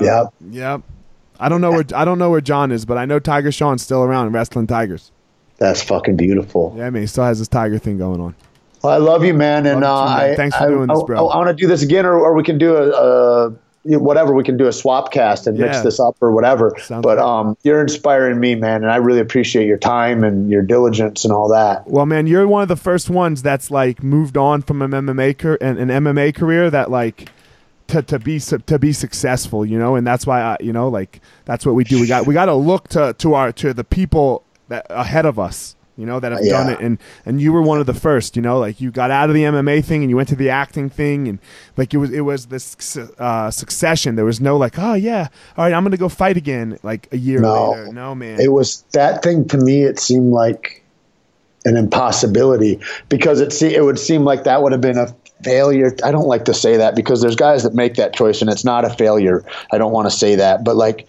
[0.00, 0.34] Yep.
[0.50, 0.82] Yep.
[1.38, 3.82] I don't know where I don't know where John is, but I know Tiger Sean's
[3.82, 5.10] still around wrestling tigers.
[5.58, 6.74] That's fucking beautiful.
[6.76, 8.34] Yeah, man, he still has this tiger thing going on.
[8.82, 10.30] Well, I love you, man, and you uh, man.
[10.32, 11.28] I, Thanks for I, doing this, I- bro.
[11.28, 14.34] I, want to do this again, or, or we can do a, a whatever.
[14.34, 16.74] We can do a swap cast and mix this up or whatever.
[16.78, 20.62] Sounds but um, you're inspiring me, man, and I really appreciate your time and your
[20.62, 21.86] diligence and all that.
[21.86, 25.38] Well, man, you're one of the first ones that's like moved on from an MMA
[25.38, 27.30] car- an, an MMA career that like
[27.88, 31.20] to, to be to be successful, you know, and that's why I, you know, like
[31.44, 32.00] that's what we do.
[32.00, 35.38] We got we got to look to to our to the people that ahead of
[35.38, 38.34] us, you know, that have done it, and and you were one of the first,
[38.36, 40.48] you know, like you got out of the MMA thing and you went to the
[40.50, 41.38] acting thing, and
[41.76, 44.16] like it was it was this uh, succession.
[44.16, 47.18] There was no like, oh yeah, all right, I'm gonna go fight again, like a
[47.18, 47.70] year No.
[47.72, 47.92] later.
[47.92, 49.82] No man, It was that thing to me.
[49.84, 50.82] It seemed like
[51.64, 55.14] an impossibility because it se- it would seem like that would have been a
[55.44, 55.94] failure.
[56.04, 58.64] I don't like to say that because there's guys that make that choice and it's
[58.64, 59.44] not a failure.
[59.72, 61.08] I don't want to say that, but like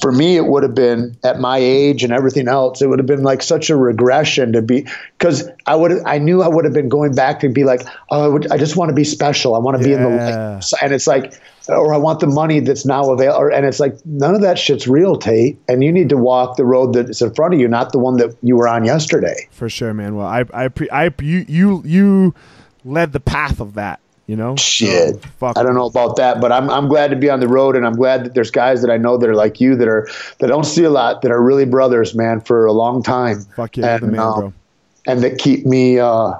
[0.00, 2.82] for me, it would have been at my age and everything else.
[2.82, 4.86] It would have been like such a regression to be
[5.18, 8.24] because I would I knew I would have been going back to be like oh
[8.24, 9.54] I, would, I just want to be special.
[9.54, 10.60] I want to be in the Yeah.
[10.82, 11.34] and it's like
[11.68, 13.54] or I want the money that's now available.
[13.54, 15.58] And it's like none of that shit's real, Tait.
[15.68, 18.16] And you need to walk the road that's in front of you, not the one
[18.16, 19.48] that you were on yesterday.
[19.52, 20.16] For sure, man.
[20.16, 22.34] Well, I, I, pre- I, you, you, you
[22.84, 24.00] led the path of that.
[24.28, 25.58] You know, Shit, So, fuck.
[25.58, 27.84] I don't know about that, but I'm I'm glad to be on the road, and
[27.84, 30.46] I'm glad that there's guys that I know that are like you that are that
[30.46, 33.40] don't see a lot, that are really brothers, man, for a long time.
[33.56, 34.52] Fuck yeah, and, man, um, bro.
[35.06, 36.34] and that keep me, uh,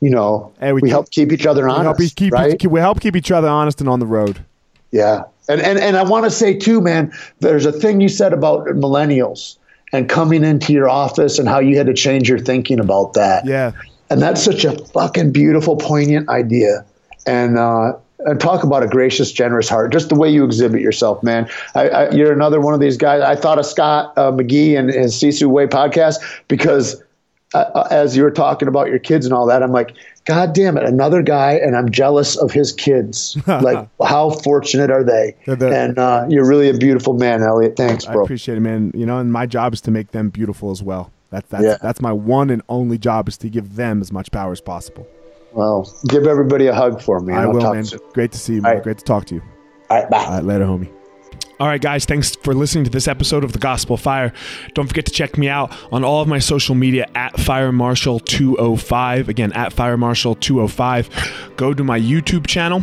[0.00, 2.58] you know, and we we, keep- help keep each other We honest, help, keep, right?
[2.58, 4.44] keep, we help keep each other honest and on the road.
[4.90, 5.22] Yeah.
[5.48, 8.66] And and, and I want to say too, man, there's a thing you said about
[8.66, 9.56] millennials
[9.92, 13.46] and coming into your office and how you had to change your thinking about that.
[13.46, 13.72] Yeah,
[14.12, 16.84] And that's such a fucking beautiful, poignant idea.
[17.26, 17.92] And uh
[18.24, 19.92] and talk about a gracious, generous heart.
[19.92, 21.48] Just the way you exhibit yourself, man.
[21.74, 23.20] I, I, you're another one of these guys.
[23.20, 27.02] I thought of Scott uh, McGee and his Sisu Way podcast because
[27.54, 30.54] uh, uh, as you were talking about your kids and all that, I'm like, God
[30.54, 33.36] damn it, another guy, and I'm jealous of his kids.
[33.46, 35.34] like, how fortunate are they?
[35.46, 37.76] The- and uh, you're really a beautiful man, Eliot.
[37.76, 38.92] Thanks, I appreciate it, man.
[38.94, 41.10] You know, and my job is to make them beautiful as well.
[41.32, 41.76] That's that's Yeah.
[41.82, 45.06] that's my one and only job is to give them as much power as possible.
[45.52, 47.32] well, give everybody a hug for me.
[47.34, 47.84] I I'll will, talk man.
[47.84, 47.98] soon.
[48.12, 48.74] Great to see you, man.
[48.74, 48.82] right.
[48.84, 49.42] Great to talk to you.
[49.90, 50.24] All right, bye.
[50.24, 50.88] All right, later, homie.
[51.60, 54.32] All right, guys, thanks for listening to this episode of The Gospel Fire.
[54.74, 58.18] Don't forget to check me out on all of my social media at Fire Marshal
[58.18, 59.28] 205.
[59.28, 61.52] Again, at Fire Marshal 205.
[61.56, 62.82] Go to my YouTube channel.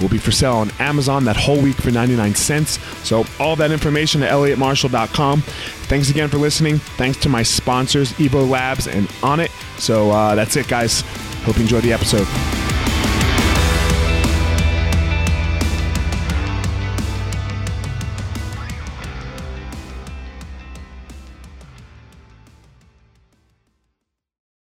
[0.00, 2.78] Will be for sale on Amazon that whole week for 99 cents.
[3.06, 5.42] So, all that information at eliotmarshall.com.
[5.42, 6.78] Thanks again for listening.
[6.78, 9.50] Thanks to my sponsors, Evo Labs and Onnit.
[9.78, 11.02] So, uh, that's it, guys.
[11.44, 12.71] Hope you enjoyed the episode.